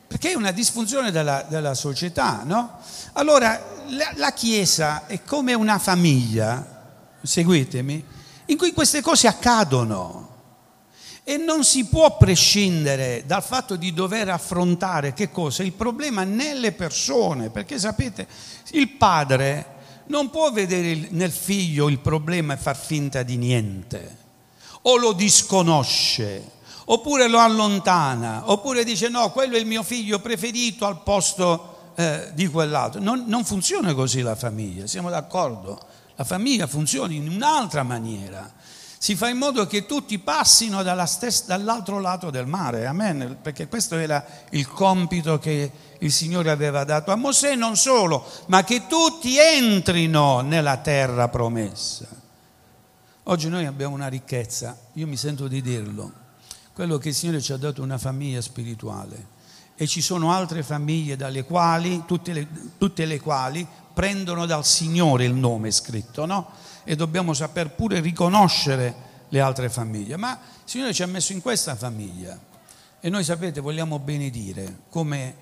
Perché 0.07 0.33
è 0.33 0.35
una 0.35 0.51
disfunzione 0.51 1.11
della, 1.11 1.47
della 1.49 1.73
società, 1.73 2.43
no? 2.45 2.79
Allora, 3.15 3.83
la, 3.89 4.13
la 4.17 4.33
Chiesa 4.33 5.07
è 5.07 5.23
come 5.25 5.55
una 5.55 5.79
famiglia, 5.79 6.93
seguitemi, 7.23 8.05
in 8.47 8.59
cui 8.59 8.75
queste 8.75 9.01
cose 9.01 9.27
accadono. 9.27 10.23
E 11.25 11.39
non 11.39 11.65
si 11.65 11.87
può 11.87 12.19
prescindere 12.19 13.25
dal 13.25 13.43
fatto 13.43 13.77
di 13.77 13.95
dover 13.95 14.29
affrontare 14.29 15.15
che 15.15 15.31
cosa? 15.31 15.63
Il 15.63 15.73
problema 15.73 16.25
nelle 16.25 16.73
persone, 16.73 17.49
perché 17.49 17.79
sapete, 17.79 18.27
il 18.73 18.91
padre 18.91 19.74
non 20.07 20.31
può 20.31 20.51
vedere 20.51 21.09
nel 21.11 21.33
figlio 21.33 21.89
il 21.89 21.99
problema 21.99 22.55
e 22.55 22.57
far 22.57 22.77
finta 22.77 23.23
di 23.23 23.37
niente, 23.37 24.17
o 24.83 24.97
lo 24.97 25.13
disconosce, 25.13 26.51
oppure 26.87 27.29
lo 27.29 27.39
allontana, 27.39 28.51
oppure 28.51 28.85
dice 28.85 29.09
no, 29.09 29.31
quello 29.31 29.57
è 29.57 29.59
il 29.59 29.67
mio 29.67 29.83
figlio 29.83 30.19
preferito 30.19 30.87
al 30.87 31.03
posto 31.03 31.93
eh, 31.95 32.31
di 32.35 32.47
quell'altro. 32.49 33.01
Non, 33.01 33.25
non 33.27 33.45
funziona 33.45 33.95
così 33.95 34.21
la 34.21 34.37
famiglia, 34.37 34.87
siamo 34.87 35.11
d'accordo? 35.11 35.81
La 36.17 36.25
famiglia 36.25 36.67
funziona 36.67 37.13
in 37.13 37.29
un'altra 37.29 37.83
maniera. 37.83 38.53
Si 39.05 39.17
fa 39.17 39.29
in 39.29 39.37
modo 39.37 39.67
che 39.67 39.85
tutti 39.85 40.19
passino 40.19 40.83
stessa, 41.05 41.45
dall'altro 41.49 42.01
lato 42.01 42.31
del 42.31 42.47
mare, 42.47 42.87
amen, 42.87 43.37
perché 43.43 43.69
questo 43.69 43.97
era 43.97 44.25
il 44.53 44.67
compito 44.67 45.39
che 45.39 45.71
il 45.99 46.11
Signore 46.11 46.51
aveva 46.51 46.85
dato 46.85 47.13
a 47.13 47.15
Mosè, 47.15 47.55
non 47.55 47.77
solo, 47.77 48.25
ma 48.47 48.65
che 48.65 48.87
tutti 48.87 49.37
entrino 49.39 50.41
nella 50.41 50.79
terra 50.79 51.29
promessa. 51.29 52.07
Oggi 53.25 53.51
noi 53.51 53.67
abbiamo 53.67 53.95
una 53.95 54.09
ricchezza, 54.09 54.75
io 54.95 55.07
mi 55.07 55.19
sento 55.19 55.49
di 55.49 55.61
dirlo, 55.61 56.11
quello 56.73 56.97
che 56.97 57.11
il 57.11 57.15
Signore 57.15 57.43
ci 57.43 57.53
ha 57.53 57.59
dato 57.59 57.83
una 57.83 57.99
famiglia 57.99 58.41
spirituale 58.41 59.33
e 59.75 59.87
ci 59.87 60.01
sono 60.01 60.33
altre 60.33 60.63
famiglie 60.63 61.17
dalle 61.17 61.45
quali, 61.45 62.05
tutte 62.07 62.33
le, 62.33 62.49
tutte 62.79 63.05
le 63.05 63.21
quali 63.21 63.69
prendono 63.93 64.47
dal 64.47 64.65
Signore 64.65 65.27
il 65.27 65.35
nome 65.35 65.71
scritto, 65.71 66.25
no? 66.25 66.73
E 66.85 66.97
dobbiamo 66.97 67.33
saper 67.35 67.71
pure 67.71 68.01
riconoscere 68.01 68.95
le 69.29 69.41
altre 69.41 69.69
famiglie. 69.69 70.17
Ma 70.17 70.33
il 70.33 70.63
Signore 70.65 70.93
ci 70.93 71.03
ha 71.03 71.07
messo 71.07 71.33
in 71.33 71.41
questa 71.41 71.75
famiglia 71.75 72.39
e 73.01 73.11
noi 73.11 73.25
sapete 73.25 73.61
vogliamo 73.61 73.99
benedire 73.99 74.83
come 74.89 75.35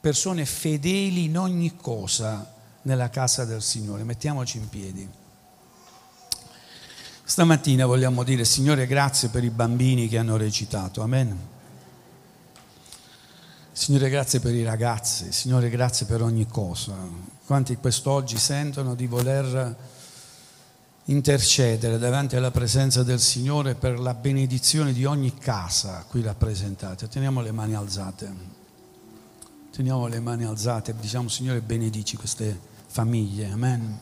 persone 0.00 0.44
fedeli 0.44 1.24
in 1.24 1.38
ogni 1.38 1.76
cosa 1.76 2.52
nella 2.82 3.10
casa 3.10 3.44
del 3.44 3.62
Signore. 3.62 4.04
Mettiamoci 4.04 4.58
in 4.58 4.68
piedi. 4.68 5.08
Stamattina 7.22 7.86
vogliamo 7.86 8.22
dire 8.22 8.44
Signore 8.44 8.86
grazie 8.86 9.28
per 9.28 9.44
i 9.44 9.50
bambini 9.50 10.08
che 10.08 10.18
hanno 10.18 10.36
recitato. 10.36 11.02
Amen. 11.02 11.54
Signore, 13.72 14.08
grazie 14.08 14.40
per 14.40 14.54
i 14.54 14.64
ragazzi, 14.64 15.32
Signore, 15.32 15.68
grazie 15.68 16.06
per 16.06 16.22
ogni 16.22 16.46
cosa. 16.46 16.94
Quanti 17.44 17.76
quest'oggi 17.76 18.38
sentono 18.38 18.94
di 18.94 19.06
voler 19.06 19.76
intercedere 21.06 21.98
davanti 21.98 22.36
alla 22.36 22.50
presenza 22.50 23.02
del 23.02 23.20
Signore 23.20 23.74
per 23.74 23.98
la 23.98 24.14
benedizione 24.14 24.92
di 24.92 25.04
ogni 25.04 25.36
casa 25.36 26.04
qui 26.08 26.22
rappresentata. 26.22 27.06
Teniamo 27.06 27.40
le 27.40 27.52
mani 27.52 27.74
alzate. 27.74 28.54
Teniamo 29.70 30.06
le 30.06 30.20
mani 30.20 30.44
alzate 30.44 30.94
diciamo, 30.98 31.28
Signore, 31.28 31.60
benedici 31.60 32.16
queste 32.16 32.58
famiglie. 32.86 33.50
Amen. 33.50 33.98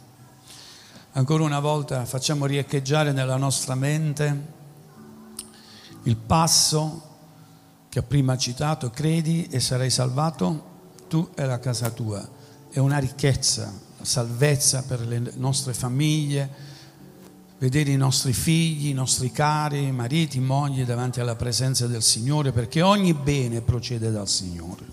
Ancora 1.13 1.45
una 1.45 1.61
volta 1.61 2.05
facciamo 2.07 2.47
riecheggiare 2.47 3.13
nella 3.13 3.37
nostra 3.37 3.75
mente 3.75 4.53
il 6.05 6.17
passo 6.17 7.13
che 7.89 7.99
ho 7.99 8.03
prima 8.03 8.37
citato, 8.37 8.91
credi 8.91 9.47
e 9.51 9.61
sarai 9.61 9.91
salvato 9.91 10.73
tu 11.09 11.29
e 11.35 11.45
la 11.45 11.59
casa 11.59 11.91
tua. 11.91 12.27
È 12.71 12.79
una 12.79 12.99
ricchezza, 12.99 13.73
salvezza 14.01 14.83
per 14.83 15.07
le 15.07 15.33
nostre 15.37 15.75
famiglie, 15.75 16.73
vedere 17.65 17.93
i 17.93 17.97
nostri 17.97 18.35
figli, 18.35 18.89
i 18.89 18.93
nostri 18.93 19.31
cari, 19.31 19.91
mariti, 19.91 20.39
mogli 20.39 20.85
davanti 20.85 21.21
alla 21.21 21.35
presenza 21.35 21.87
del 21.87 22.03
Signore, 22.03 22.53
perché 22.53 22.83
ogni 22.83 23.15
bene 23.15 23.63
procede 23.63 24.11
dal 24.11 24.29
Signore. 24.29 24.85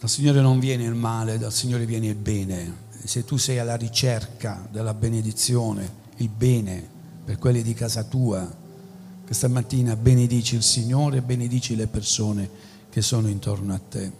Dal 0.00 0.10
Signore 0.10 0.40
non 0.40 0.58
viene 0.58 0.82
il 0.82 0.94
male, 0.94 1.38
dal 1.38 1.52
Signore 1.52 1.86
viene 1.86 2.08
il 2.08 2.16
bene. 2.16 2.90
Se 3.04 3.24
tu 3.24 3.36
sei 3.36 3.60
alla 3.60 3.76
ricerca 3.76 4.66
della 4.72 4.92
benedizione, 4.92 5.88
il 6.16 6.28
bene 6.28 6.84
per 7.24 7.38
quelli 7.38 7.62
di 7.62 7.74
casa 7.74 8.02
tua, 8.02 8.52
questa 9.24 9.46
mattina 9.46 9.94
benedici 9.94 10.56
il 10.56 10.64
Signore 10.64 11.22
benedici 11.22 11.76
le 11.76 11.86
persone 11.86 12.50
che 12.90 13.02
sono 13.02 13.28
intorno 13.28 13.72
a 13.72 13.80
te. 13.88 14.10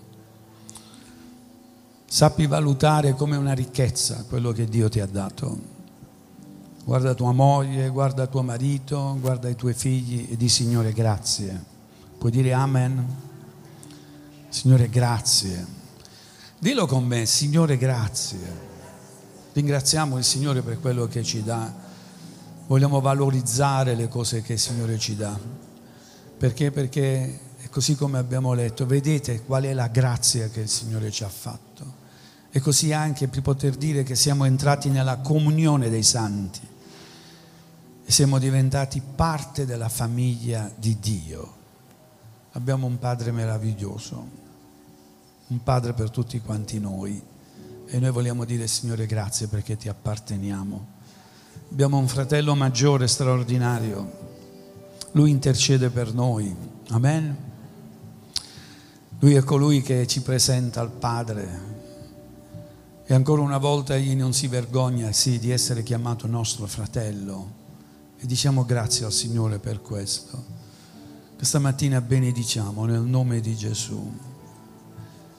Sappi 2.07 2.47
valutare 2.47 3.15
come 3.15 3.37
una 3.37 3.53
ricchezza 3.53 4.25
quello 4.29 4.53
che 4.53 4.67
Dio 4.67 4.89
ti 4.89 5.01
ha 5.01 5.07
dato. 5.07 5.72
Guarda 6.85 7.15
tua 7.15 7.33
moglie, 7.33 7.89
guarda 7.89 8.27
tuo 8.27 8.43
marito, 8.43 9.17
guarda 9.21 9.49
i 9.49 9.55
tuoi 9.55 9.75
figli 9.75 10.29
e 10.31 10.37
di 10.37 10.49
Signore 10.49 10.93
grazie. 10.93 11.65
Puoi 12.19 12.31
dire 12.31 12.53
Amen? 12.53 13.05
Signore 14.49 14.89
grazie. 14.89 15.67
Dillo 16.59 16.87
con 16.87 17.05
me, 17.05 17.25
Signore 17.27 17.77
grazie. 17.77 18.71
Ringraziamo 19.53 20.19
il 20.19 20.25
Signore 20.25 20.63
per 20.63 20.81
quello 20.81 21.07
che 21.07 21.23
ci 21.23 21.43
dà 21.43 21.91
vogliamo 22.73 23.03
valorizzare 23.03 23.95
le 23.95 24.09
cose 24.09 24.41
che 24.41 24.55
il 24.55 24.59
Signore 24.59 24.99
ci 24.99 25.15
dà. 25.15 25.39
Perché? 26.39 26.71
Perché 26.71 27.41
è 27.59 27.69
così 27.69 27.95
come 27.97 28.17
abbiamo 28.19 28.55
letto, 28.55 28.87
vedete 28.87 29.43
qual 29.43 29.65
è 29.65 29.75
la 29.75 29.89
grazia 29.89 30.49
che 30.49 30.61
il 30.61 30.69
Signore 30.69 31.11
ci 31.11 31.23
ha 31.23 31.29
fatto. 31.29 32.01
E 32.51 32.61
così 32.61 32.93
anche 32.93 33.29
per 33.29 33.43
poter 33.43 33.77
dire 33.77 34.03
che 34.03 34.15
siamo 34.15 34.45
entrati 34.45 34.89
nella 34.89 35.19
comunione 35.19 35.89
dei 35.89 36.03
santi 36.03 36.61
siamo 38.05 38.39
diventati 38.39 39.01
parte 39.01 39.67
della 39.67 39.89
famiglia 39.89 40.71
di 40.77 40.99
Dio. 40.99 41.61
Abbiamo 42.53 42.87
un 42.87 42.99
Padre 42.99 43.31
meraviglioso, 43.33 44.29
un 45.47 45.63
Padre 45.63 45.93
per 45.93 46.11
tutti 46.11 46.41
quanti 46.41 46.79
noi. 46.79 47.23
E 47.87 47.99
noi 47.99 48.11
vogliamo 48.11 48.45
dire 48.45 48.67
Signore 48.67 49.07
grazie 49.07 49.49
perché 49.49 49.77
ti 49.77 49.89
apparteniamo 49.89 51.01
Abbiamo 51.73 51.97
un 51.97 52.07
fratello 52.07 52.55
maggiore 52.55 53.07
straordinario. 53.07 54.21
Lui 55.13 55.31
intercede 55.31 55.89
per 55.89 56.13
noi. 56.13 56.55
Amen. 56.91 57.35
Lui 59.21 59.35
è 59.35 59.43
colui 59.43 59.81
che 59.81 60.07
ci 60.07 60.21
presenta 60.21 60.83
al 60.83 60.91
Padre. 60.91 61.71
E 63.07 63.15
ancora 63.15 63.41
una 63.41 63.57
volta 63.57 63.95
egli 63.95 64.15
non 64.15 64.35
si 64.35 64.49
vergogna, 64.49 65.13
sì, 65.13 65.39
di 65.39 65.51
essere 65.51 65.83
chiamato 65.83 66.27
nostro 66.27 66.67
fratello. 66.67 67.61
E 68.23 68.27
diciamo 68.27 68.65
grazie 68.65 69.05
al 69.05 69.13
Signore 69.13 69.59
per 69.59 69.83
questo. 69.83 70.61
Questa 71.37 71.59
mattina 71.59 72.01
benediciamo 72.01 72.85
nel 72.85 73.01
nome 73.01 73.41
di 73.41 73.57
Gesù. 73.57 74.13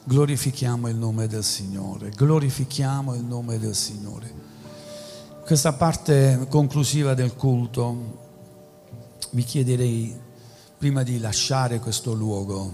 Glorifichiamo 0.03 0.89
il 0.89 0.97
nome 0.97 1.27
del 1.27 1.45
Signore. 1.45 2.09
Glorifichiamo 2.09 3.15
il 3.15 3.23
nome 3.23 3.57
del 3.57 3.73
Signore 3.73 4.43
questa 5.45 5.73
parte 5.73 6.45
conclusiva 6.47 7.13
del 7.13 7.35
culto 7.35 8.21
vi 9.31 9.43
chiederei, 9.43 10.17
prima 10.77 11.03
di 11.03 11.19
lasciare 11.19 11.79
questo 11.79 12.13
luogo, 12.13 12.71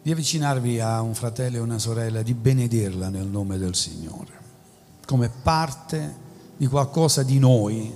di 0.00 0.10
avvicinarvi 0.10 0.80
a 0.80 1.02
un 1.02 1.14
fratello 1.14 1.58
e 1.58 1.60
una 1.60 1.78
sorella, 1.78 2.22
di 2.22 2.32
benedirla 2.32 3.10
nel 3.10 3.26
nome 3.26 3.58
del 3.58 3.74
Signore, 3.74 4.32
come 5.04 5.28
parte 5.28 6.16
di 6.56 6.66
qualcosa 6.66 7.22
di 7.22 7.38
noi. 7.38 7.92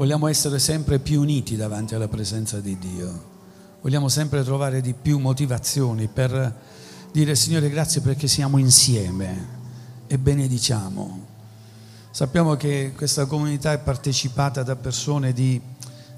Vogliamo 0.00 0.28
essere 0.28 0.58
sempre 0.58 0.98
più 0.98 1.20
uniti 1.20 1.56
davanti 1.56 1.94
alla 1.94 2.08
presenza 2.08 2.58
di 2.58 2.78
Dio. 2.78 3.24
Vogliamo 3.82 4.08
sempre 4.08 4.42
trovare 4.42 4.80
di 4.80 4.94
più 4.94 5.18
motivazioni 5.18 6.08
per 6.08 6.54
dire 7.12 7.34
Signore 7.34 7.68
grazie 7.68 8.00
perché 8.00 8.26
siamo 8.26 8.56
insieme 8.56 9.58
e 10.06 10.16
benediciamo 10.16 11.26
Sappiamo 12.12 12.56
che 12.56 12.94
questa 12.96 13.26
comunità 13.26 13.74
è 13.74 13.78
partecipata 13.78 14.62
da 14.62 14.74
persone 14.74 15.34
di, 15.34 15.60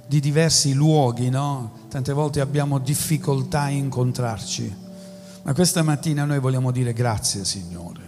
di 0.07 0.20
diversi 0.20 0.74
luoghi, 0.74 1.28
no? 1.28 1.80
tante 1.89 2.12
volte 2.12 2.41
abbiamo 2.41 2.78
difficoltà 2.78 3.62
a 3.62 3.70
incontrarci, 3.70 4.76
ma 5.43 5.53
questa 5.55 5.83
mattina 5.83 6.24
noi 6.24 6.39
vogliamo 6.39 6.70
dire 6.70 6.93
grazie 6.93 7.45
Signore, 7.45 8.03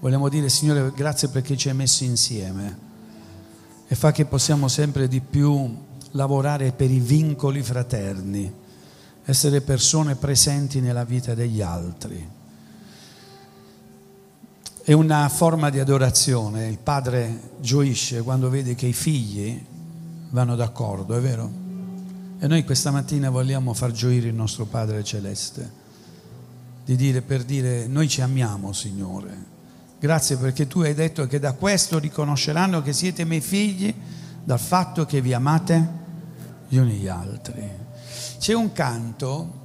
vogliamo 0.00 0.28
dire 0.28 0.48
Signore 0.48 0.90
grazie 0.96 1.28
perché 1.28 1.56
ci 1.56 1.68
hai 1.68 1.76
messo 1.76 2.02
insieme 2.02 2.88
e 3.90 3.94
fa 3.96 4.12
che 4.12 4.24
possiamo 4.24 4.68
sempre 4.68 5.08
di 5.08 5.20
più 5.20 5.76
lavorare 6.12 6.70
per 6.70 6.90
i 6.90 7.00
vincoli 7.00 7.62
fraterni, 7.62 8.52
essere 9.24 9.62
persone 9.62 10.14
presenti 10.14 10.80
nella 10.80 11.02
vita 11.02 11.34
degli 11.34 11.60
altri 11.60 12.38
è 14.82 14.92
una 14.92 15.28
forma 15.28 15.70
di 15.70 15.78
adorazione. 15.78 16.66
Il 16.66 16.78
padre 16.78 17.50
gioisce 17.60 18.22
quando 18.22 18.48
vede 18.48 18.74
che 18.74 18.86
i 18.86 18.92
figli 18.92 19.64
vanno 20.30 20.56
d'accordo, 20.56 21.14
è 21.16 21.20
vero? 21.20 21.48
E 22.40 22.46
noi 22.48 22.64
questa 22.64 22.90
mattina 22.90 23.30
vogliamo 23.30 23.72
far 23.72 23.92
gioire 23.92 24.26
il 24.26 24.34
nostro 24.34 24.64
Padre 24.64 25.04
Celeste, 25.04 25.70
di 26.84 26.96
dire 26.96 27.20
per 27.22 27.44
dire 27.44 27.86
noi 27.86 28.08
ci 28.08 28.20
amiamo 28.20 28.72
Signore. 28.72 29.58
Grazie 30.00 30.38
perché 30.38 30.66
tu 30.66 30.80
hai 30.80 30.94
detto 30.94 31.26
che 31.26 31.38
da 31.38 31.52
questo 31.52 31.98
riconosceranno 31.98 32.80
che 32.80 32.94
siete 32.94 33.26
miei 33.26 33.42
figli 33.42 33.94
dal 34.42 34.58
fatto 34.58 35.04
che 35.04 35.20
vi 35.20 35.34
amate 35.34 35.88
gli 36.68 36.78
uni 36.78 36.94
gli 36.94 37.06
altri. 37.06 37.68
C'è 38.38 38.54
un 38.54 38.72
canto 38.72 39.58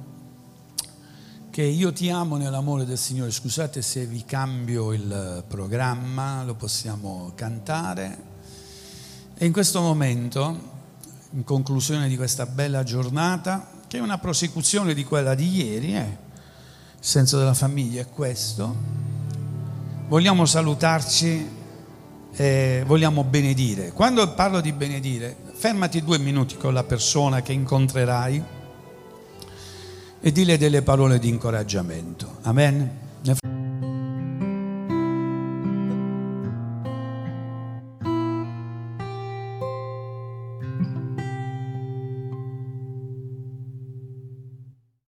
che 1.48 1.62
io 1.62 1.90
ti 1.90 2.10
amo 2.10 2.36
nell'amore 2.36 2.84
del 2.84 2.98
Signore. 2.98 3.30
Scusate 3.30 3.80
se 3.80 4.04
vi 4.04 4.26
cambio 4.26 4.92
il 4.92 5.42
programma, 5.48 6.44
lo 6.44 6.54
possiamo 6.54 7.32
cantare. 7.34 8.18
E 9.38 9.46
in 9.46 9.52
questo 9.52 9.80
momento, 9.80 10.60
in 11.30 11.44
conclusione 11.44 12.08
di 12.08 12.16
questa 12.18 12.44
bella 12.44 12.82
giornata, 12.82 13.70
che 13.88 13.96
è 13.96 14.00
una 14.02 14.18
prosecuzione 14.18 14.92
di 14.92 15.02
quella 15.02 15.34
di 15.34 15.64
ieri, 15.64 15.96
eh, 15.96 16.18
il 16.98 17.06
senso 17.06 17.38
della 17.38 17.54
famiglia 17.54 18.02
è 18.02 18.08
questo, 18.10 19.05
vogliamo 20.08 20.44
salutarci 20.44 21.64
e 22.34 22.82
vogliamo 22.86 23.24
benedire. 23.24 23.92
Quando 23.92 24.32
parlo 24.34 24.60
di 24.60 24.72
benedire, 24.72 25.36
fermati 25.52 26.02
due 26.02 26.18
minuti 26.18 26.56
con 26.56 26.74
la 26.74 26.84
persona 26.84 27.42
che 27.42 27.52
incontrerai 27.52 28.42
e 30.20 30.32
dile 30.32 30.58
delle 30.58 30.82
parole 30.82 31.18
di 31.18 31.28
incoraggiamento. 31.28 32.38
Amen. 32.42 33.04